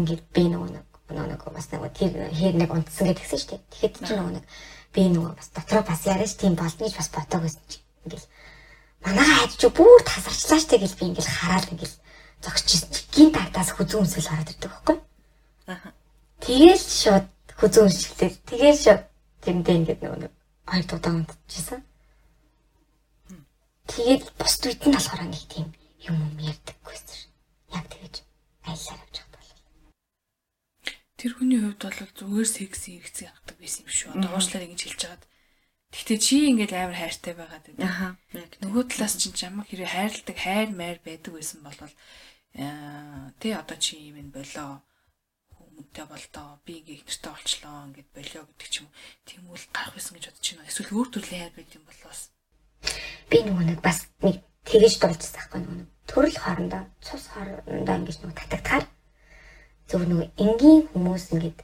[0.03, 3.63] ингээд би нөгөө нэг нөгөө бас нөгөө тэр хэр нэг унтсан гэж тэгсэн шүү дээ.
[3.71, 4.45] Тэгэхэд чи нөгөө нэг
[4.91, 7.79] би нөгөө бас дотроо бас яриач тийм болно гэж бас ботог байсан чи.
[8.03, 8.27] Ингээл
[9.07, 11.97] манайгаа хайж чи бүр тасарчлаа шүү дээ гэж би ингээл хараад ингээл
[12.43, 14.97] зогсчихсэн чи гин тагтаас хүзүүн өмсөл хараад ирдэг байхгүй.
[15.71, 15.95] Аа.
[16.43, 17.27] Тэгээл шууд
[17.63, 18.31] хүзүүн өмсөлтэй.
[18.43, 19.03] Тэгээл шууд
[19.47, 20.35] тэмдээ ингээд нөгөө
[20.69, 21.81] хоёр удаа унтчихсан.
[23.89, 25.69] Тэгээд бус үед нь болохоор нэг тийм
[26.01, 27.33] юм юм ярьдаггүйсэн шин.
[27.77, 28.15] Яг тэгэж
[28.65, 29.53] айлаар авч явах бол.
[31.21, 34.11] Тэр хүний хувьд бол зүгээр секси хэрэгцээ авдаг байсан юм шүү.
[34.17, 35.25] Одоо уушлаар ингэж хэлж хагаад.
[35.93, 37.85] Гэхдээ чи ингээд амар хайртай байгаад байна.
[37.87, 38.09] Аха.
[38.65, 44.01] Нөгөө талаас чинь чамаг хэрэг хайрладаг хайр майр байдаг байсан бол аа тий одоо чи
[44.01, 44.31] юм ин
[45.95, 48.89] болоо хүмүүнтэй болдоо би ингээ их нэртэй болчлоо ингээд болио гэдэг ч юм.
[49.25, 50.69] Тийм үл гарах байсан гэж бодож байна.
[50.69, 52.21] Эсвэл өөр төрлийн хайр байд юм болоос
[53.31, 58.39] би нөгөө нэг бас нэг тэгэж дуулжсан байхгүй нөгөө төрөл хоорондоо цус хоорондоо ингэж нөгөө
[58.43, 58.85] татагдахаар
[59.89, 61.57] зөв нөгөө энгийн хүмүүс ингэж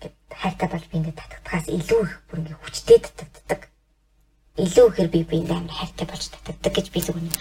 [0.00, 3.60] ингээд хайртай болж би ингээд татагдахаас илүү их бүр ингээд хүчтэй татагддаг.
[4.56, 7.34] Илүү ихээр би би амар хайртай болж татагддаг гэж би зөв нэг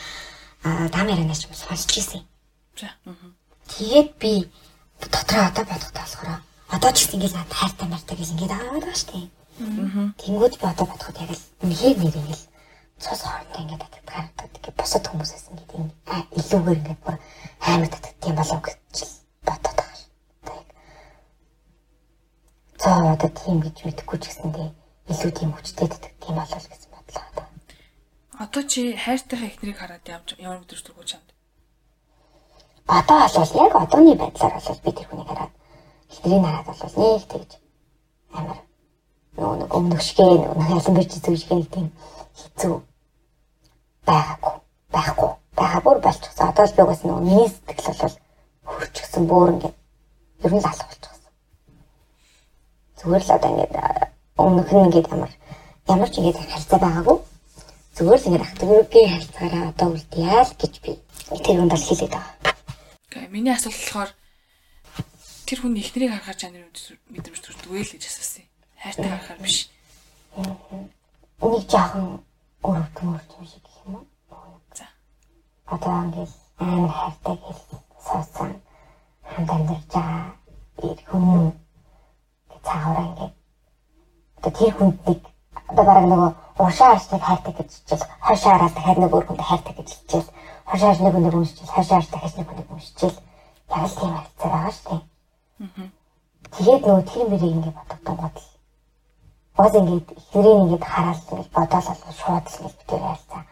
[0.67, 2.23] аа дамааранаас ч сонсч ирсэн.
[2.75, 2.91] За.
[3.71, 4.51] Тэгээд би
[5.01, 6.29] дотроо одоо бодохтой болохоор
[6.75, 9.27] одоо ч гэсэн ингээд надад хайртай мартай гэж ингээд аваад байгаа шүү дээ.
[10.21, 12.43] Тэнгүүд би одоо бодоход яг л үнхээр нэр ингээд
[13.03, 15.87] цус хоорондоо ингээд татдаг ингээд босод хүмүүсээс ингээд юм
[16.39, 17.15] илүүгээр ингээд бүр
[17.69, 18.95] амар татдаг юм болов гэж
[19.47, 20.03] бодоод байгаа ш.
[22.81, 24.69] За одоо тийм гэж мэдэхгүй ч гэсэндээ
[25.11, 27.23] илүү тийм хүчтэй татдаг тийм болов гэсэн бодлоо
[28.43, 28.63] одоо.
[28.71, 31.24] Чи хайртайхаа ихнэрийг хараад явж ямар өдөр төргөө чамд?
[32.87, 35.53] Одоо бол яг одооны байдлаар бол би тэр хүнийг хараад
[36.11, 37.51] ихнэрийг хараад бол нэг тэгж
[38.33, 38.57] амар
[39.37, 41.87] нөгөө нэг өмнөх шигээ нөгөө ялан бэрч зүгшгээ нэг тийм
[42.37, 42.75] хэцүү
[44.05, 44.53] байгаагүй
[44.93, 46.49] байхгүй байгаа бүр болчихсон.
[46.49, 48.15] Одоо л би угаас нөгөө миний сэтгэл бол
[48.69, 49.75] хөрчихсөн бүр ингээд
[50.45, 51.31] ер нь л алга болчихсон.
[52.99, 53.73] Зүгээр л одоо ингээд
[54.37, 55.31] өмнөх нь ингээд ямар
[55.89, 57.17] ямар ч ингээд харилцаа байгаагүй.
[57.97, 60.91] Зүгээр л ингээд ахтгүүгийн харилцаагаараа одоо үлдээ л гэж би
[61.43, 62.54] тэр хүнд бол хэлээд байгаа.
[63.29, 64.11] Миний асуулт болохоор
[65.45, 66.73] тэр хүн ихнэрийг харахаар чанарын
[67.13, 68.45] мэдрэмж төрдөг вэ л гэж асуусан.
[68.81, 69.69] Хайртай харахаар биш.
[70.35, 72.05] Нэг жаахан
[72.65, 74.05] өрөвдмөрч юм шиг юм уу?
[74.73, 74.85] За.
[75.65, 77.61] Одоо ингээд амар хайртай гэл
[78.05, 78.51] суусан
[79.23, 80.33] хамт амьдарч байгаа
[80.83, 81.53] ир хүн
[82.65, 83.33] цаагаараа ингээд
[84.37, 85.21] одоо тэр хүнд нэг
[85.69, 86.31] одоо бараг нөгөө
[86.63, 87.71] уршаа харсныг хайртай гэж
[88.25, 90.29] хойшоо хараад дахиад нэг өөр хүнд хайртай гэж хичээл
[90.65, 93.17] харж нэг уншчихэл хойшоо харж дахиад нэг хүнийг уншчихэл
[93.69, 95.89] яг л тийм харилцаа байгаа шүү дээ.
[96.55, 98.49] Тэгээд нөгөө тэр мэрийг ингээд бодогдсон бодол.
[99.57, 103.43] Бод ингээд ихрийн ингээд хараад ингээд бодоол бол шууд л ингээд битэр яалцаа.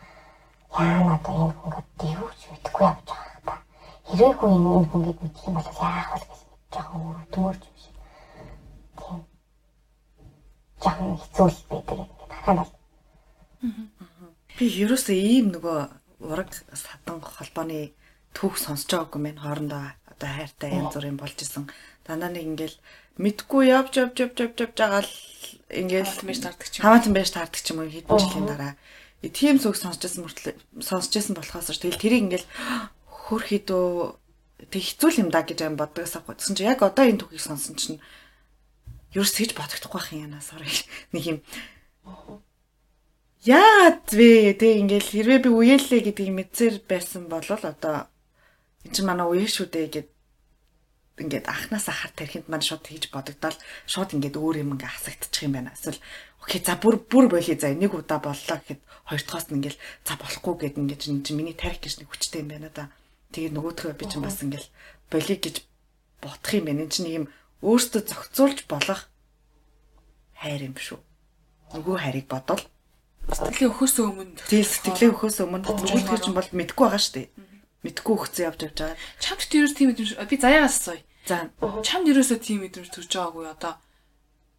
[0.73, 3.55] Яа надаа энэ хүн гэдэг юу ч мэдэхгүй явж байгаа та.
[4.07, 6.41] Хэрвээ хүн энэ хүн гээд мэдэх юм бол яах вэ гэж
[6.73, 7.01] жоохон
[7.33, 7.95] төмөрч юм шиг.
[8.99, 9.19] Тийм.
[10.83, 12.73] Жоохон хэцүү л байдаг ингээд харахад бол.
[14.57, 15.77] Би ерөөсөө ийм нөгөө
[16.23, 17.91] ураг садан холбооны
[18.33, 21.69] түүх сонсож байгаагүй мэн хоорондоо одоо хайртай янз бүрийн болж исэн.
[22.07, 22.77] Дандаа нэг ингээл
[23.19, 25.13] мэдгүй явж явж явж явж явж байгаа л
[25.69, 26.83] ингээл байж таардаг ч юм.
[26.87, 28.73] Хамаатан байж таардаг ч юм уу хэдэн жилийн дараа.
[29.21, 32.47] Тийм зүг сонсч байсан мөртлөө сонсч байсан болохоос тэгэл тэрийг ингээл
[33.05, 33.87] хөр хідөө
[34.67, 36.39] тэг хэцүү юм да гэж юм боддогоос авах.
[36.39, 37.99] Тэгсэн чи яг одоо энэ түүхийг сонсон чинь
[39.13, 40.67] ерөөс гэж бодогдохгүй байх юм янаа sorry.
[41.15, 41.39] Нэг юм
[43.43, 44.55] Яад вэ?
[44.55, 48.07] Тэг ингээл хэрвээ би үеэллээ гэдгийг мэдсээр байсан бол одоо
[48.87, 50.09] эн чинь манай үеэ шүү дээ гэд
[51.19, 55.59] ингээд анханасаа хар тархинд маань шууд хийж бодогдоод шууд ингээд өөр юм ингээ хасагдчих юм
[55.59, 55.75] байна.
[55.75, 55.99] Эсвэл
[56.39, 58.79] окей за бүр бүр болий за нэг удаа боллоо гэхэд
[59.11, 62.49] хоёр дахоос нь ингээл за болохгүй гэд ингээд чинь миний тарих гэж нэг хүчтэй юм
[62.55, 62.95] байна да.
[63.35, 64.71] Тэгээд нөгөөдхөө би чинь бас ингээл
[65.11, 65.55] болий гэж
[66.23, 66.87] бодох юм байна.
[66.87, 67.25] Энд чинь нэг юм
[67.59, 69.11] өөртөө зохицуулж болох
[70.39, 70.99] хайр юм шүү.
[71.75, 72.63] Нөгөө хайрыг бодвол
[73.31, 77.27] Сэтгэлийн өхөөс өмнө тийм сэтгэлийн өхөөс өмнө өгүүлэх чинь бол мэдгүй байгаа шүү дээ.
[77.83, 78.99] Мэдгүй өгцөн явж явж байгаа.
[79.23, 81.03] чамд ерөөс тийм мэдрэмж би заяагаас сууя.
[81.23, 81.47] За
[81.87, 83.79] Чамд ерөөсөө тийм мэдрэмж төрж байгаагүй одоо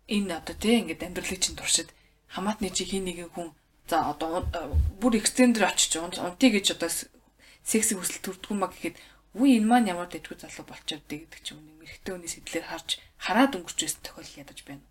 [0.09, 1.93] энэ одоо тийм ингээд амьдралын чинь туршид
[2.33, 3.53] хамаатны чи хин нэгэн хүн
[3.85, 8.97] за одоо э, бүр экстендер очиж унтий гэж одоо секси хүсэл төрдгөө маа гэхэд
[9.37, 12.89] үе энэ маань ямар дэжгүй залуу болчихвдээ гэдэг ч юм нэг мэрэгтэй хүний сэтлэр харж
[13.21, 14.85] хараад өнгөрч байсан тохиол ядаж байна.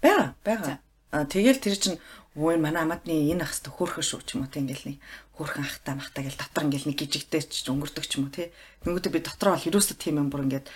[0.00, 0.76] байгаа байгаа.
[1.12, 2.00] А тэгэл тэр чинь
[2.38, 4.98] өө манай амадны энэ ахс хөөхөн шүү ч юм уу тийм ингээл нэг
[5.34, 8.54] хөөхөн ахтай махтай гэл дотор ингээл нэг жижигтэй ч өнгөрдөг ч юм уу тий.
[8.86, 10.66] Нөгөөдөө би дотроо бол ерөөсөө тийм юм бүр ингээд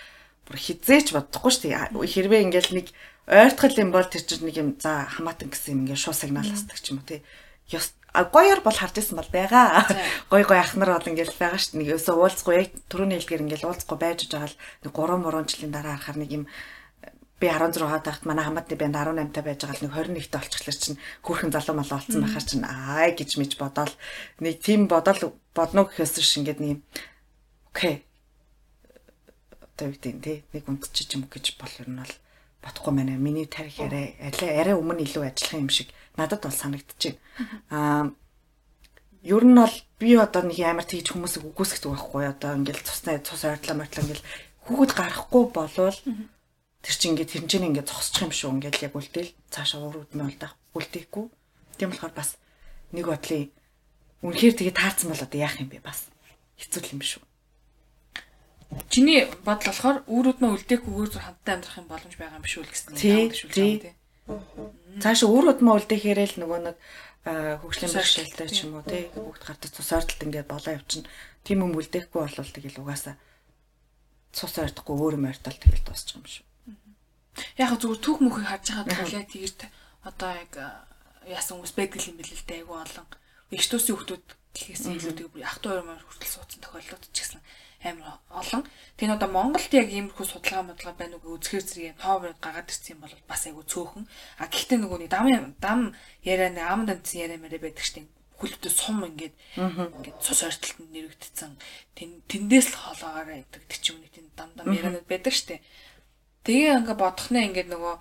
[0.49, 1.95] бүр хизээч бодохгүй шүү дээ.
[1.95, 2.87] Хэрвээ ингээл нэг
[3.31, 6.77] ойртгол юм бол тэр чинь нэг юм за хамаатан гэсэн юм ингээд шууд сигнал хасдаг
[6.81, 7.21] ч юм уу тий.
[7.71, 9.85] Ёс а гоёор бол харж исэн бол байгаа.
[10.31, 11.81] Гой гой ахнар бол ингээл байгаа шүү дээ.
[11.83, 15.73] Нэг өсөө уулзахгүй яг түрүүний хэлгээр ингээл уулзахгүй байж байгаа л нэг 3 3 жилийн
[15.75, 16.43] дараа харахаар нэг юм
[17.39, 20.99] би 16 тахт манай хамаатны банд 18 та байж байгаа л нэг 21-т олчихлаа чинь
[21.23, 23.93] хүүхэн залуу мал олцсон байхаар чинь аа гэж мэж бодоол.
[24.39, 26.79] Нэг тийм бодоол бодно гэхээс ш ингээд нэг
[27.75, 28.07] окей
[29.59, 32.13] одоо юу гэдэг тий нэг унтчих юм гэж бол ер нь бол
[32.63, 33.19] бодохгүй мэнэ.
[33.19, 37.19] Миний тарих арай арай өмнө илүү ажиллах юм шиг надад бол санагдчихэв
[37.67, 38.15] аа
[39.25, 43.43] ер нь бол би одоо нэг амар тийж хүмүүсийг үгүйсгдэг байхгүй одоо ингээл цусны цус
[43.43, 44.27] ойрлоо мортлоо ингээл
[44.69, 45.97] хүүхэд гарахгүй болвол
[46.85, 50.37] тэр чинь ингээд тэрнчээ ингээд зогсчих юм шүү ингээд яг үлдээл цаашаа урууд нь бол
[50.37, 51.25] дах үлдээхгүй.
[51.81, 52.37] Тийм болохоор бас
[52.93, 53.49] нэг бодлын
[54.21, 56.13] үнэхээр тэгээ таарсан бол одоо яах юм бэ бас
[56.61, 57.23] хэцүү юм шүү.
[58.93, 62.69] Чиний бодол болохоор өөрөд нь үлдээхгүйгээр зур хамтдаа амьдрах юм боломж байгаа юм шүү л
[62.69, 63.97] гэсэн юм шүү дээ.
[65.01, 66.77] Цаашаа өөр удмаа үлдээхээрээ л нөгөө нэг
[67.65, 71.09] хөгжлийн бэрхшээлтэй ч юм уу тий бүгд гардаг цус ойртолт ингээд болоо явчихна.
[71.41, 73.17] Тийм юм үлдээхгүй бол тэгэл угаасаа
[74.33, 76.45] цус ойртохгүй өөр юм ойртол тэгэл дуусчих юм шүү.
[77.59, 79.61] Яг зүгээр түүх мөхийг харж байгаа тохиолдолд тэгэрт
[80.07, 80.67] одоо яг э,
[81.35, 83.07] яасан хүмүүс байдаг юм бэл л дээ айгу олон.
[83.51, 84.23] Эгч төсийн хүмүүс
[84.55, 87.41] гэхээс илүү тэг ах トゥ мөр хүртэл суудсан тохиолдлууд ч гэсэн
[87.83, 88.63] амар олон.
[88.95, 93.03] Тэгээ одоо Монголд яг иймэрхүү судалгаа модлага байна уу үзэхэр зэрэг тооврод гаргаад ирсэн юм
[93.03, 94.05] бол бас айгу цөөхөн.
[94.39, 95.25] А гэхдээ нөгөө нэг дам
[95.59, 95.79] дам
[96.23, 98.07] яриа нэг ам дамцсан яриа мэрэ байдаг штеп
[98.39, 101.51] хүлбтэ сум ингээд ингээд цус ойртолтод нэрвэгдсэн.
[102.27, 105.63] Тэндээс л хоолоогаараа идэг ч юм уу тийм дам дам ярианууд байдаг штеп.
[106.45, 107.95] Тэгээ ингээ бодохноо ингээд нөгөө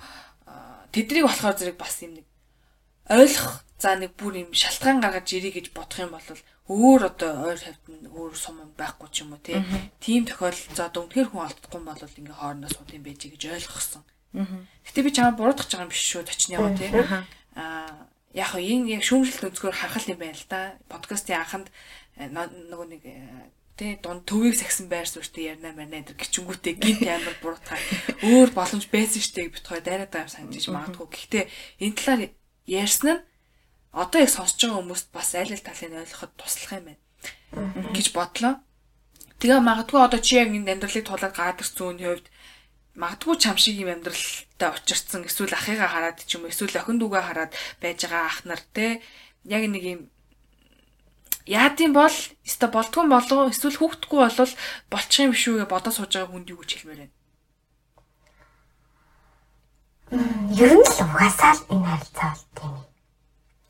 [0.93, 2.27] тэднийг болохоор зэрэг бас юм нэг
[3.11, 6.29] ойлгох за нэг бүр юм шалтгаан гаргаж ирий гэж бодох юм бол
[6.69, 9.61] өөр одоо ойр хавьд өөр сум байхгүй ч юм уу тий.
[10.01, 13.43] Тийм тохиолдол за одоо үнэхээр хүн алдахгүй юм бол ингээ хоорондоо сууд юм байж гэж
[13.45, 14.05] ойлгосон.
[14.33, 16.91] Гэтэ би чамаа буруудах гэж байгаа юм биш шүү точны яа тий.
[17.61, 20.75] Аа яг энэ яг шүүмжлэлт өнцгөр харах юм байна л да.
[20.89, 21.69] Подкастын анханд
[22.19, 23.21] э, нөгөө нэг э,
[23.75, 27.81] Тэ дунд төвийг сагсан байр суурьтай ярина марина энэ гिचэнгүүтээ гинт амар буруутгаа
[28.23, 31.07] өөр боломж байсан штэ бит хоёр дайраад байгаа санаж магадгүй.
[31.11, 31.45] Гэхдээ
[31.83, 32.23] энэ талаар
[32.71, 33.25] ярьсан нь
[33.91, 37.03] одоо яг сонсож байгаа хүмүүст бас аль аль талыг ойлгоход туслах юм байна.
[37.91, 38.55] Гэж бодлоо.
[39.43, 42.27] Тэгээ магадгүй одоо чи яг энэ амьдралыг тулаад гаад ирсэн үний хувьд
[42.95, 47.25] магадгүй чам шиг юм амьдралтай учирсан эсвэл ахыгаа хараад ч юм уу эсвэл охин дүүгээ
[47.27, 47.53] хараад
[47.83, 49.03] байж байгаа ах нар те.
[49.51, 50.01] Яг нэг юм
[51.47, 52.17] яадын бол
[52.47, 54.53] өстой болдгүй болов эсвэл хүүхдгүй болвол
[54.89, 57.15] болчих юм биш үү гэж бодож сууж байгаа хүнд юу гэж хэлмээр байна.
[60.57, 62.45] Ер нь л угаасаа л энэ харилцаа бол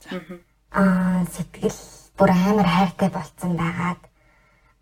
[0.07, 0.39] тийм.
[0.71, 1.79] Аа сэтгэл
[2.15, 4.03] бүр амар хайртай болцсон байгаад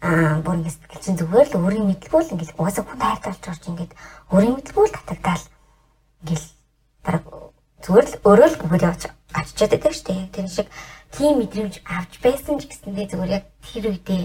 [0.05, 3.45] аа бүр ингэ сэтгэл чинь зүгээр л өөрийн мэдлгүй л ингэ угаасаа хүн хайртай болж
[3.49, 3.93] орж ингээд
[4.32, 5.45] өөрийн мэдлгүй л татагдаал
[6.20, 6.49] ингээл
[7.05, 7.24] бараг
[7.84, 10.32] зүгээр л өөрөө л бүгд явж очичод байдаг шүү дээ.
[10.34, 10.68] Тэр шиг
[11.13, 14.23] тийм мэдрэмж авч байсан ч гэсэндээ зүгээр яг тэр үедээ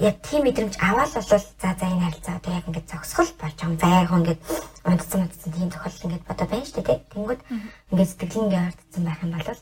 [0.00, 4.02] яг тийм мэдрэмж аваад бол за за энэ харилцаа одоо яг ингээд зогсгол болж байгаа
[4.02, 4.40] яг ингээд
[4.88, 6.98] унтцсан унтцсан тийм тохиолдол ингээд бодоо байна шүү дээ.
[7.12, 7.40] Тэнгүүд
[7.92, 9.60] ингээд сэтгэл ингээд ойртсон байх юм бол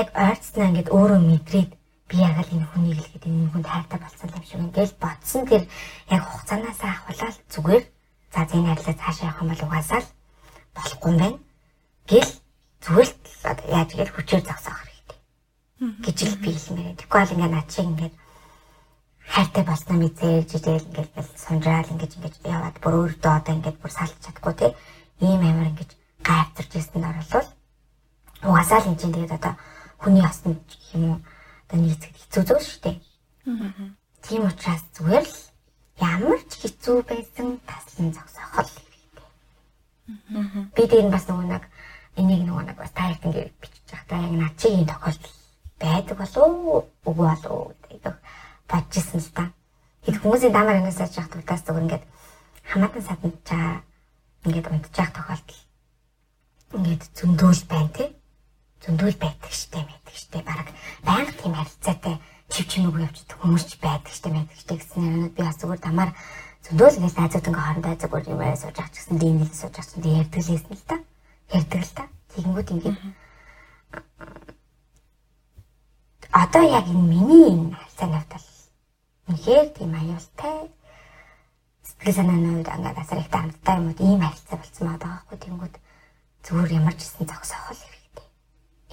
[0.00, 1.70] яг ойртснаа ингээд өөрөө мэдрээд
[2.10, 5.42] би яг л энэ хүнийг л гэдэг энэ хүнд хайртай болсон юм шиг ингээд бодсон
[5.46, 5.62] тэр
[6.10, 7.84] яг хугацаанаас ахвалаад зүгээр
[8.34, 10.08] за за энэ харилцаа цаашаа явах юм бол угаасаа л
[10.76, 11.38] болохгүй юм байна.
[12.10, 12.30] Гэл
[12.84, 14.91] зүгээр л яаж гээл хүчээр зогсоох.
[15.82, 16.94] Гэж л би хэлмээр.
[16.94, 18.14] Тэгэхгүй бол ингээд над шиг ингээд
[19.26, 24.14] хайртай болсноо мэдээж жижиг ингээд сунжаал ингээд ингээд яваад бүр өөртөө одоо ингээд бүр салж
[24.22, 24.66] чадахгүй те
[25.18, 27.48] ийм амар ингээд гайвтарч ирсэнд оруулал
[28.46, 29.54] угаасаа л энэ чинь тэгээд одоо
[29.98, 31.18] хүний гэх юм уу
[31.66, 32.98] одоо нийцэд хэцүү зүйл шүү дээ.
[34.22, 35.38] Тийм учраас зүгээр л
[35.98, 39.26] ямар ч хэцүү байсан таслан зогсоох л хэрэгтэй.
[40.74, 41.64] Би дээр нь бас нөгөө нэг
[42.18, 45.41] энийг нөгөө нэг бас таарт ингээд бичиж байхдаа яг над чи ийм тохиолдол
[45.82, 48.14] байдаг болов уу болов гэдэг
[48.70, 49.44] бодчихсон л та.
[50.06, 52.04] Хэд хүмүүсийн дамаар ингээс яаж явах тултаас зүгээр ингээд
[52.70, 53.82] хамаатан саданд чаа
[54.46, 55.60] ингээд унтчих тохиолдол
[56.78, 58.08] ингээд зөндөөл байна тий.
[58.82, 60.68] Зөндөөл байдаг штэ байдаг штэ баг
[61.06, 62.16] байнга тийм харилцаатай
[62.50, 66.10] чив чимээгүй явчихдаг хүмүүс ч байдаг штэ байдаг штэ гэсэн юм би бас зүгээр дамаар
[66.66, 69.86] зөндөөл ингээд найзууд ингээ хоорондоо зүгээр юм аа сууж ах гэсэн тийм нэг сууж ах
[69.86, 70.96] гэсэн ярьдаг лээсэн л та.
[71.54, 72.04] Ярьдаг л та.
[72.32, 72.98] Тэгэнгүүт ингээд
[76.32, 78.46] одоо яг энэ миний энэ харилцаа навтал
[79.28, 80.58] үнэхээр тийм аюултай.
[81.84, 84.00] Сэтгэл санааны үед ингээд асар их хамттай юм уу?
[84.00, 85.38] Ийм харилцаа болцсон байгаа байхгүй.
[85.44, 85.74] Тэнгүүд
[86.44, 88.28] зүгээр ямар ч гэсэн зогсоох л хэрэгтэй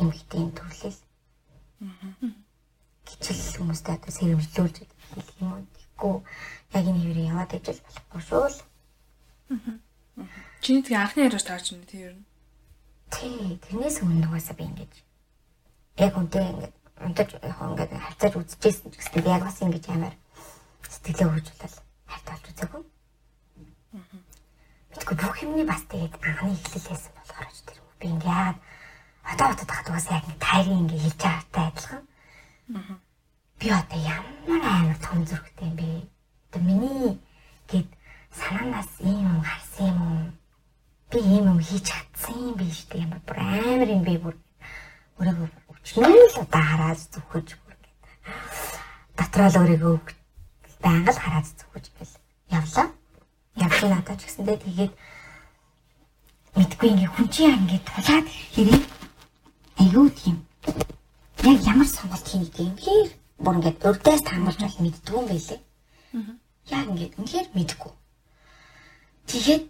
[0.04, 1.00] эмгтийн төрлөл
[3.08, 4.76] гिचл хүмүүстэй одоо сэрэмжлүүлж
[5.40, 5.64] юм уу?
[5.64, 6.16] Тэгэхгүй.
[6.76, 8.60] Яг энэ хэвээр яваад ижил болохгүй шүү л.
[10.60, 12.28] Чиний тэгээ анхны яриаш таарч байна тийм ер нь
[13.10, 14.94] тий тэрнээс өмнө угаасаа би ингэж.
[16.04, 16.74] Яг үнтэй ингэж
[17.06, 20.16] унтаж ингээд харьцааж үзчихсэн ч гэсэн яг бас ингэж амар
[20.84, 21.78] сэтгэлээ хөгжүүлэл
[22.12, 22.84] хайртай болж үзээгүй.
[24.92, 28.58] Мэдгүй бүх юмний бас тэгээд анхны эхлэл байсан болохоор ч тэр би ингээд
[29.32, 32.04] одоо бодоод хаад угаас яг тайрын ингээд хийж байгаатай адилхан.
[33.60, 35.88] Би одоо ямар амар том зүрхтэй юм бэ?
[36.52, 37.16] Одоо миний
[37.72, 37.90] гээд
[38.36, 40.28] санаанаас ийм юм харсан юм уу?
[41.12, 43.04] Би ийм юм хийж чадсан юм биш үү?
[43.08, 44.36] Ямар бүр амар юм бэ бүр
[45.20, 47.94] өөрийгөө өчнөө л одоо хараад зүгхэж бүр гэдэг.
[49.18, 49.96] Дотроо л өөрийгөө
[50.84, 52.14] байнга л хараад зүгхэж гэл
[52.50, 52.88] явлаа.
[53.56, 54.94] Явж надад ч гэсэндээ тэгээд
[56.56, 58.84] мэдгүй ингээ хүн чинь ингээ тулаад хэрэг
[59.80, 60.38] айгүй тийм
[61.44, 63.08] яг ямар сонголт хийх юм хэр
[63.44, 65.60] бүр ингээ урдаас таамаглаж бол мэддгүй юм байлээ.
[66.76, 67.92] Яг ингээ үнэхээр мэдгүй.
[69.30, 69.64] Тэгээд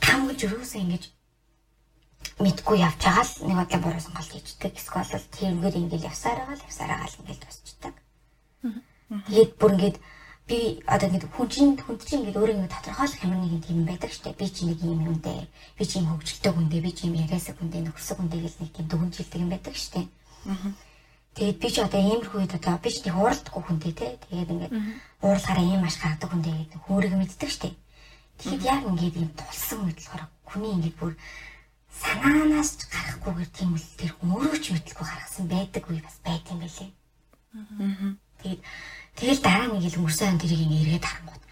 [0.00, 1.04] хамгаж өрөөсөө ингэж
[2.38, 4.72] мэдгүй явж байгаа л нэг бодлоо буруу сонголт хийждэг.
[4.76, 7.94] Эсвэл тэрнгээр ингээл явсаар байгаа л явсаар байгаа л ингээл тусчдаг.
[9.26, 9.96] Тэгээд бүр ингээд
[10.46, 14.12] би одоо ингэ хүн чинь хүн чинь ингээд өөрөө ингэ тодорхойлох ямар нэгэн тийм байдаг
[14.14, 14.38] штэ.
[14.38, 15.42] Би чинь нэг юм юмдээ,
[15.78, 19.50] би чинь хөвгөлтэй хүндээ, би чинь яриасаа хүндээ, нөхөрсөг хүндээ гэл нэг тийм дүгнжилдэг юм
[19.50, 20.02] байдаг штэ.
[21.36, 24.08] Тэгээд би ч одоо иймэрхүү үед одоо би ч тийм ууралдаггүй хүндээ те.
[24.30, 24.74] Тэгээд ингээд
[25.20, 27.70] уурлахаараа ийм маш гаргадаг хүндээ гэдэг хөөрөг мэддэг штэ.
[28.38, 31.12] Тэгэхэд яг ингээд юм тулсан үед болохоор хүний ингээд бүр
[32.02, 36.60] санаанаас ч гарахгүйгээр тийм л тэр өөрөө ч мэдлгүй гаргасан байдаг үе бас байт юм
[36.60, 36.90] байлээ.
[38.40, 38.60] Тэгээд
[39.16, 41.44] тэгэл дараа нэг ил өнгөрсөн тэрийг ингээ эргээд харангууд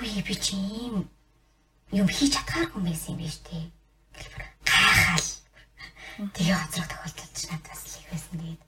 [0.00, 0.94] үе би чи ийм
[1.92, 3.64] юм хийж чадхааргүй байсан юм биш үү?
[4.16, 5.28] Гэлбэр гайхаал.
[6.34, 8.62] Тэгээ хоцрох тохиолдол ч надад бас их байсан тэгээд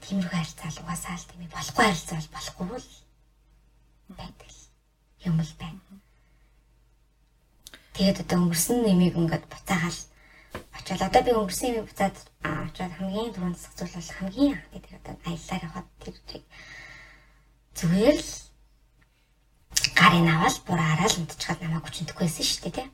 [0.00, 2.90] тиймэрхүү харилцаа л угаасаа л тийм болохгүй харилцаа бол болохгүй л
[4.16, 4.50] байдаг
[5.28, 5.80] юм л байна.
[7.92, 10.00] Тэгээд одоо өнгөрсөн нэмийг ингээд буцаагаал
[10.76, 15.14] очоод одоо би өнгөрсөн юм буцаад очоод хамгийн түрүүнд зохицуул бол хамгийн анх гэдэг одоо
[15.26, 16.42] аяллаар яваад тэр чиг
[17.78, 18.32] зүгээр л
[19.98, 22.88] гарын аваад бүр араал унтчихад намайг хүчнэхгүй байсан шүү дээ тий.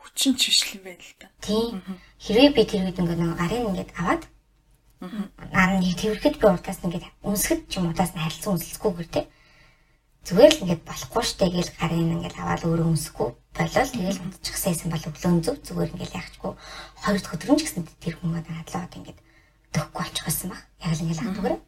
[0.00, 1.26] Хүчин чишлэн байл л да.
[1.44, 1.82] Тийм.
[2.24, 4.22] Хэрвээ би тэр үед ингээд нэг гарын ингээд аваад
[5.00, 9.24] Аа нэг тэрхэд би урдаас ингээд үнсгэд ч юм удаас нь харилцан үнсэлцгүйгээр тий.
[10.26, 15.08] Зүгээр л ингээд болохгүй штэ гэж гарын ингээд аваад өөрөө үнсэхгүй болол тэгэл унтчихсан бол
[15.08, 16.52] өглөө зөв зүгээр ингээд яахчгүй
[17.02, 19.18] хоёр дахь өдөр нь ч гэсэн тэр хүмүүс надлаад ингээд
[19.72, 20.62] дөхөхгүй болчихсон баг.
[20.84, 21.60] Яг л ингээд хандгаараа.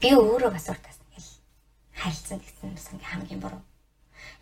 [0.00, 1.28] Би өөрөө бас уртаас ингээд
[1.98, 3.62] харилцсан гэсэн бас ингээд хамгийн буруу.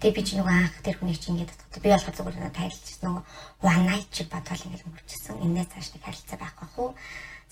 [0.01, 1.81] Тэгээ би чи нөгөө анх тэр хүнийг чи ингээд татдаг.
[1.83, 3.25] Би болохоор зүгээр тайлчсан нөгөө
[3.65, 5.45] one night чи бодвол ингээд өнгөрчихсөн.
[5.45, 6.89] Энээс цааш нэг харилцаа байхгүй хөө.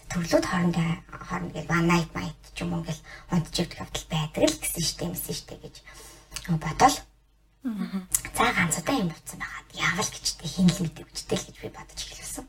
[0.08, 0.88] Төрлүүд хоорондоо
[1.28, 3.00] хооронд one night night ч юм уу ингээд
[3.32, 5.76] унтчихдаг явдал байдаг л гэсэн штэ юмсэн штэ гэж
[6.56, 6.96] бодол.
[8.34, 11.68] За ганц удаа юм бодсон байгаад яавал гэжтэй хин л мэдээ үчтэй л гэж би
[11.68, 12.46] бодож эхэлсэн.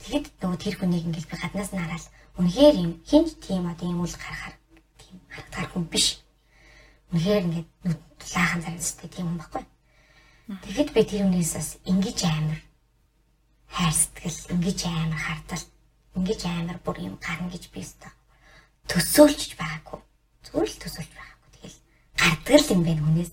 [0.00, 2.06] Тэгэхэд нөгөө тэр хүнийг ингээд би гаднаас нь хараад
[2.38, 4.56] үнэхээр юм хинч тийм одоо юм үл гарахаар
[5.00, 6.22] тийм харагдах хүн биш.
[7.10, 7.68] Үнэхээр ингээд
[8.36, 9.64] лаахан заримстай тийм юм баггүй.
[10.62, 12.60] Тэгэхэд би тэр хүнээс бас ингэж амар
[13.74, 15.64] хайр сэтгэл, ингэж амар хардал,
[16.16, 18.08] ингэж амар бүр юм гарна гэж би өстө
[18.88, 20.00] төсөөлж байгаагүй.
[20.44, 21.48] Зүгээр л төсөөлж байгаагүй.
[21.56, 21.78] Тэгэл
[22.20, 23.32] гардаг л юм байна хүнээс.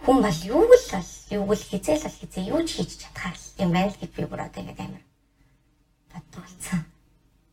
[0.00, 3.70] Хүн бол юу л бол юу л хизээл бол хизээ юу ч хийж чадхаар юм
[3.70, 5.04] байна л гэж би бүр одоо ингэ амар
[6.10, 6.80] боддог болсон.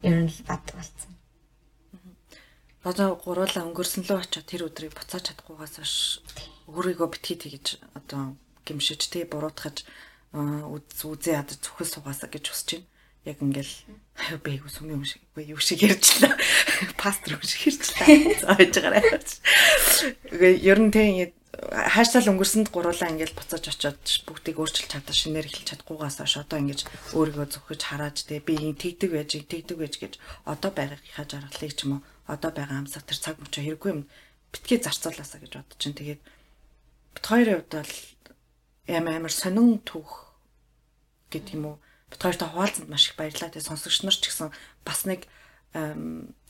[0.02, 1.12] Ер нь л боддог болсон.
[2.88, 5.96] Одоо гуруула өнгөрсөн лөө очиод тэр өдрийг буцааж чадахгүйгаас хойш
[6.72, 9.84] өөрийгөө битгий тэгж одоо гимшиж тий буруутгаж
[10.34, 12.88] үз үзээ ядаж зүхэл сугаасаа гэж хүсэж байна.
[13.26, 13.74] Яг ингээл
[14.44, 16.38] би айгу сүмийн юм шиг үгүй юу шиг ярьчлаа.
[17.02, 18.08] Пастор юм шиг ярьчлаа.
[18.44, 20.58] Зааж байгаарай.
[20.62, 23.98] Ер нь тий хаашаал өнгөрсөнд гуруулаа ингээл буцааж очиод
[24.30, 26.86] бүгдийг өөрчилж чадаа шинээр эхэлж чадахгүйгаас хойш одоо ингэж
[27.18, 30.14] өөрийгөө зөвхөж хараад тий би ин тэгдэг байж тэгдэг байж гэж
[30.46, 34.02] одоо байгаагийнхаа жаргалыг ч юм уу одоо байгаа амсаг тэр цаг мөчөө хэрэггүй юм
[34.54, 36.22] битгий зарцуулаасаа гэж бодож чинь тэгээд
[37.18, 37.94] бит хоёрын хувьд бол
[38.86, 40.38] ямар амар сонин түүх
[41.34, 41.78] гэдэг юм уу
[42.12, 44.50] бит хоёртой хуваалцанд маш их баярлалаа тэгээд сонсогч нар ч гэсэн
[44.88, 45.28] бас нэг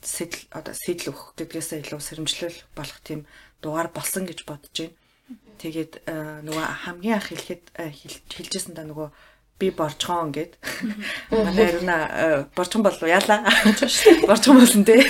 [0.02, 3.26] сэтэл одоо сэтэл өгөх гэдгээсээ илүү сэрэмжлэл болох тийм
[3.60, 4.96] дугаар болсон гэж бодож байна.
[5.58, 5.92] Тэгээд
[6.46, 7.64] нөгөө хамгийн анх хэлэхэд
[8.30, 9.10] хэлжсэн та нөгөө
[9.58, 10.54] би борчгоон гэд.
[11.34, 13.42] Манай ариуна борчгон болов яла.
[14.22, 15.02] Борчгон болсон тий.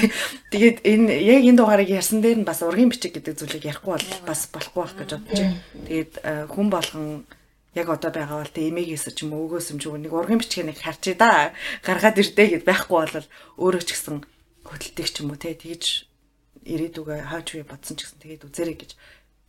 [0.51, 4.09] Тэгээд энэ яг энэ дугаарыг ярьсан дээр нь бас ургийн бичиг гэдэг зүйлийг ярихгүй бол
[4.25, 5.61] бас болохгүй байх гэж бодож байна.
[5.85, 6.13] Тэгээд
[6.49, 7.07] хүн болгон
[7.75, 10.69] яг одоо байгаа бол тэ эмээгээс ч юм уу өгөөс юм ч нэг ургийн бичгийг
[10.73, 11.53] нэг харчий да.
[11.85, 13.27] Гаргаад ирдэ гэд байхгүй бол
[13.61, 14.25] өөрөө ч гэсэн
[14.65, 15.53] хөдөлтөг ч юм уу тий.
[15.53, 16.09] Тэгж
[16.65, 18.91] ирээдүгөө хаач би бодсон ч гэсэн тэгээд үзэрэй гэж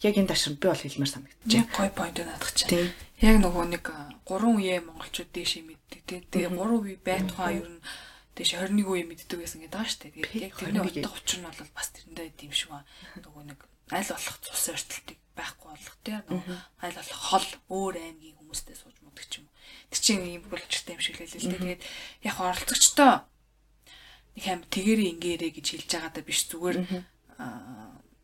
[0.03, 1.59] яг энэ ташрам би бол хэлмээр санагдчихэ.
[1.59, 2.91] Яг гой point надах чинь.
[3.19, 3.85] Яг нөгөө нэг
[4.27, 6.19] 3 үе монголчууд дээшээ мэддэг тий.
[6.31, 7.83] Тэгээ 3 үе байтугай ер нь
[8.35, 10.11] дээш 21 үе мэддэг байсан гэдэг дээ.
[10.15, 12.87] Тэгээд яг тэрний утга учир нь бол бас тэрэндээ байд юм шиг ба.
[13.19, 13.59] Нөгөө нэг
[13.89, 16.17] аль болох цус ойртолтыг байхгүй болох тий.
[16.29, 19.55] Нөгөө аль болох хол өөр аймгийн хүмүүстэй сууж мудаг ч юм уу.
[19.89, 21.63] Тэр чинь ийм бүлчтэй юм шиг л хэлээ л дээ.
[21.79, 21.83] Тэгээд
[22.29, 23.13] яг оролцогчтой
[24.35, 26.77] нэг юм тэгэрээ ингээрээ гэж хэлж байгаа даа биш зүгээр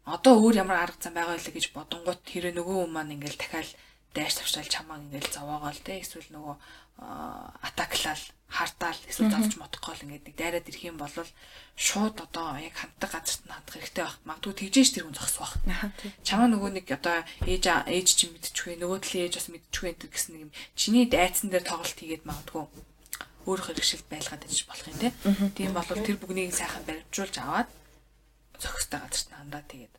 [0.06, 3.70] одоо өөр ямар арга зам байгаа вэ гэж бодонгууд тэр нөгөө хүн маань ингээл дахиад
[4.14, 6.56] дайш тавшаал чамаа ингээл зовоогоол те эсвэл нөгөө
[6.98, 11.12] атаклал хартаал эсвэл завч мотгоол ингээд нэг дайраад ирэх юм бол
[11.76, 14.18] шууд одоо яг ханддаг газарт нь хандах хэрэгтэй байх.
[14.24, 15.92] Магадгүй тэгжээш тэр хүн зогсох байх.
[16.24, 20.42] Чамаа нөгөө нэг одоо ээж ээж чинь мэдчихвэ нөгөө талын ээж бас мэдчихвэ гэсэн нэг
[20.48, 22.64] юм чиний дайцсан дээр тоглолт хийгээд магадгүй
[23.44, 25.10] өөрөөх хэрэгшилд байлгаад иж болох юм те.
[25.58, 27.70] Тийм бол тэр бүгнийг сайхан баримжуулж аваад
[28.56, 29.94] зохистой газарт хандаа тэгээд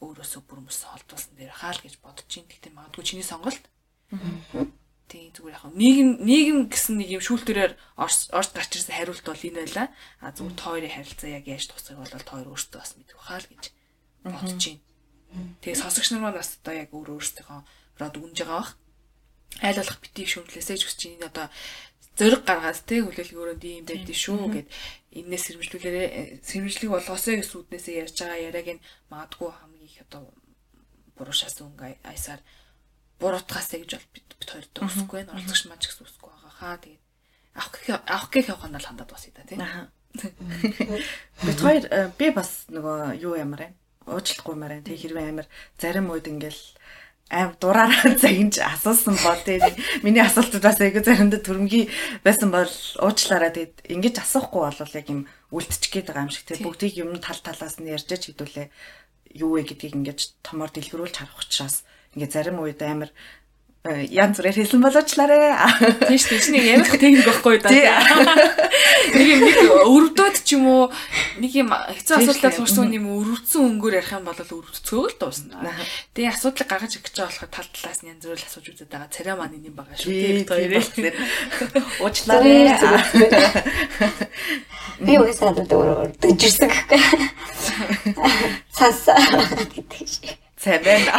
[0.00, 3.60] өөрөөсөө бүр мөс олдуулсан дээр хаал гэж бодож чинь гэхдээ магадгүй чиний сонголт.
[5.10, 9.58] Тийм зүгээр яг нийгэм нийгэм гэсэн нэг юм шүүлтүүрээр орж гарч ирсэн хариулт бол энэ
[9.66, 9.88] байлаа.
[10.22, 13.64] А зүгээр тойрын харилцаа яг яаж тусах бол тойр өөртөө бас мэдэх хаал гэж
[14.22, 14.78] бодож чинь.
[15.66, 17.60] Тэгээ сонсогч нар маань бас одоо яг өөр өөрсдийнхөө
[17.98, 18.72] род үгнж байгаа бах.
[19.66, 21.46] Айл болох битгий шүүмжлээсэй ч гэж энэ одоо
[22.14, 24.68] зориг гаргаад те хүлээлгийн өрөөнд ийм байдгийг шүү гэд
[25.18, 26.08] энэс сэрэмжлүүлээрээ
[26.46, 30.22] сэрэмжлэг болгосоо гэсэн үднээсээ ярьж байгаа яриаг нь магадгүй хамгийн их одоо
[31.16, 32.40] буруушаас өнгө айсаар
[33.20, 35.32] буруутгаасаа гэж бол бид хоёр дөөсөхгүй байна.
[35.36, 37.02] Оролцогч маань ч гэсэн үсэхгүй байгаа хаа тэгээд
[37.54, 37.74] авах
[38.08, 39.60] авах гэх яваханд л хандаад басъя та тийм.
[41.46, 43.68] Бид хоёр э, би бас нөгөө юу ямар вэ?
[44.10, 44.88] Уучлахгүй маар байна.
[44.90, 45.46] Тэг хэрвээ амар
[45.78, 46.58] зарим үед ингээл
[47.30, 51.86] аим дураараа загинж асуусан бол тэгээд миний асуултууд бас яг заримдаа төрмгий
[52.26, 52.66] байсан бол
[53.06, 57.14] уучлаарай тэгээд ингэж асуухгүй бол яг юм үлдчих гээд байгаа юм шиг тэгээд бүгдийг юм
[57.22, 58.66] тал талаас нь ярьж хэдүүлээ
[59.38, 63.10] юу вэ гэдгийг ингэж томоор дэлгэрүүлж харах учраас ингээ зарим үед амар
[63.80, 65.56] Э, янз бүрээр хэлсэн болоочлаарэ.
[66.12, 66.52] Шүү дээ.
[66.52, 67.72] Нэг ярих техник байхгүй да.
[69.16, 69.56] Нэг юм нэг
[69.88, 70.92] өрөвдөд ч юм уу
[71.40, 75.72] нэг юм хэцүү асуудал сурсан юм өрөвдсөн өнгөөр ярих юм бол өрөвдцөө л дуусна.
[76.12, 79.08] Тэгээ асуудлыг гаргаж өгч байгаа болохоор тал талаас нь янз бүрээр асууж үзээд байгаа.
[79.16, 80.12] Царай маань юм байгаа шүү.
[80.12, 81.16] Тийм хоёрыг.
[82.04, 82.68] Уучлаарай.
[85.00, 87.00] Би уусаад өрөвдөж ирсэн гэхгүй.
[88.76, 90.49] Цаас гэдэг шиг.
[90.60, 91.16] Цай байна.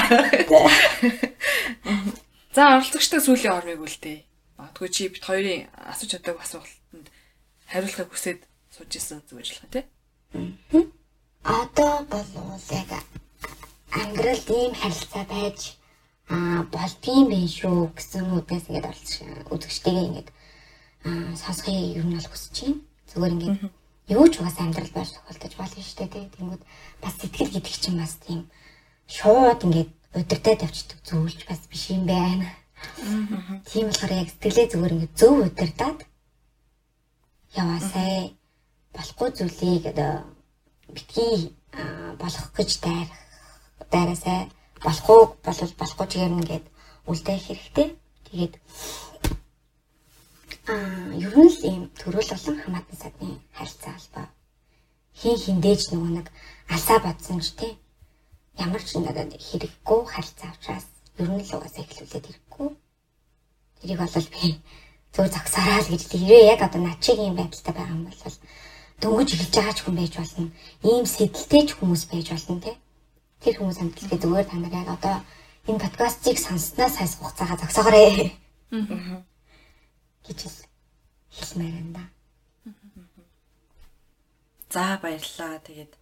[2.54, 4.22] За оролцогчтой сүүлийн ормыг үлдээ.
[4.62, 7.10] Магадгүй чи бит хоёрын асууж чаддаг асуултанд
[7.66, 9.86] хариулахыг хүсээд сууж исэн зүгэж болох тий.
[11.42, 12.92] Одоо болов яг
[13.90, 15.74] амьдралд ийм харилцаа байж
[16.30, 19.10] аа болдгийм байх шүү гэсэн үднээс ингээд олж
[19.50, 20.30] үзэгчтэйгээ ингээд
[21.10, 22.78] аа сонсхийг ер нь бол хүсэж байна.
[23.10, 23.58] Зүгээр ингээд
[24.14, 26.62] юу ч угаас амьдрал байж тохиолдож болно шүү дээ тийм.
[27.02, 28.46] Бас сэтгэл гэдэг чинь бас тийм
[29.16, 32.48] шууд ингээд удирдах тавьчихдаг зүйлч бас биш юм байна.
[33.70, 36.00] Тийм болохоор яг сэтгэлээ зүгээр ингээд зөв удирдаад
[37.62, 38.36] яваасай
[38.96, 39.86] болохгүй зүйлийг
[40.96, 41.56] битгий
[42.22, 43.22] болох гэж дайрах
[43.92, 44.40] дайраасай
[44.84, 46.66] болохгүй болвол болохгүй чигээр ингээд
[47.12, 47.88] үлдээх хэрэгтэй.
[48.28, 48.54] Тэгээд
[50.72, 54.28] аа ер нь л ийм төрөл болон хамаатан садны харилцаа холбоо
[55.20, 56.28] хин хиндээж нөгөө нэг
[56.74, 57.74] алсаа бодсон ч тий
[58.58, 60.88] ямар ч надад хэрэггүй харилцаа учраас
[61.20, 62.68] ер нь л угаасаа эхлүүлээд хэрэггүй.
[63.80, 64.48] Тэрийг бол би
[65.14, 68.36] зөв зогсороо л гэж тэрээ яг одоо над чиг юм байдалтай байгаа юм бол
[69.02, 70.52] дөнгөж эхэлж байгаа ч хүн байж болно.
[70.84, 72.76] Ийм сэтэлтэй ч хүмүүс байж болно тий
[73.42, 75.16] тэр хүмүүс амтлгээ зүгээр та нар яг одоо
[75.66, 78.38] энэ подкастыг сонсноос хойш хугацаагаа зогсоогоорой.
[78.72, 79.26] Аа.
[80.26, 80.40] гэж
[81.34, 82.04] хэлмээр байна да.
[84.70, 85.60] За баярлалаа.
[85.66, 85.94] Тэгээд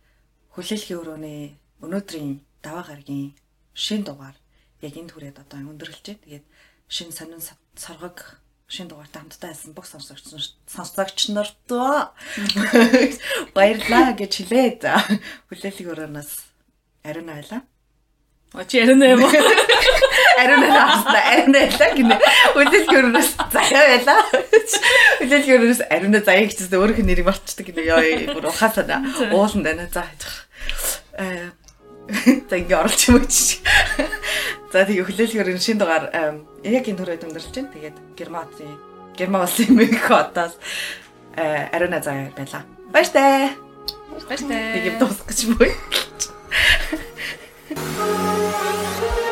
[0.54, 3.36] хүлээлгийн өрөөний өнөөдрийн даваа гарагийн
[3.74, 4.36] шин дугаар
[4.82, 6.24] яг энэ түрээд одоо өндөрлөж байна.
[6.26, 6.46] Тэгээд
[6.88, 7.42] шин сонин
[7.76, 11.58] соргог шин дугаартай хамтдаа байсан бүх сонсогч сонсогч нарт
[13.56, 14.68] баярлалаа гэж хэлээ.
[14.84, 15.02] За
[15.50, 16.32] хүлээлгийн өрөөнөөс
[17.04, 17.62] Ариун байлаа.
[18.54, 19.30] О чи ариун юм уу?
[20.42, 21.22] Ариун байлаа.
[21.32, 22.18] Ариун байлаа гинэ.
[22.58, 24.20] Үлээлгөрөөс заяа байлаа.
[25.22, 27.86] Үлээлгөрөөс ариун заяа гэчихсэн өөрийнх нь нэрийг болчдөг гинэ.
[27.86, 29.86] Йоо бүр ухаасаа уулан дана.
[29.94, 30.06] За
[31.18, 31.54] э
[32.50, 33.62] За ингээ оролч юм чи.
[34.74, 36.10] За тэгээ хүлээлгээр энэ шин дугаар
[36.66, 37.74] яг энэ төрөйд өндөрлж байна.
[37.74, 38.90] Тэгээд Германы
[39.20, 40.56] Герман улсын Мехотоос
[41.36, 42.64] э, Ариуна заяа байла.
[42.94, 43.52] Баяртай.
[44.28, 44.74] Баяртай.
[44.80, 45.76] Тэгээд дуусах гэж буй.
[47.70, 49.29] Thank you.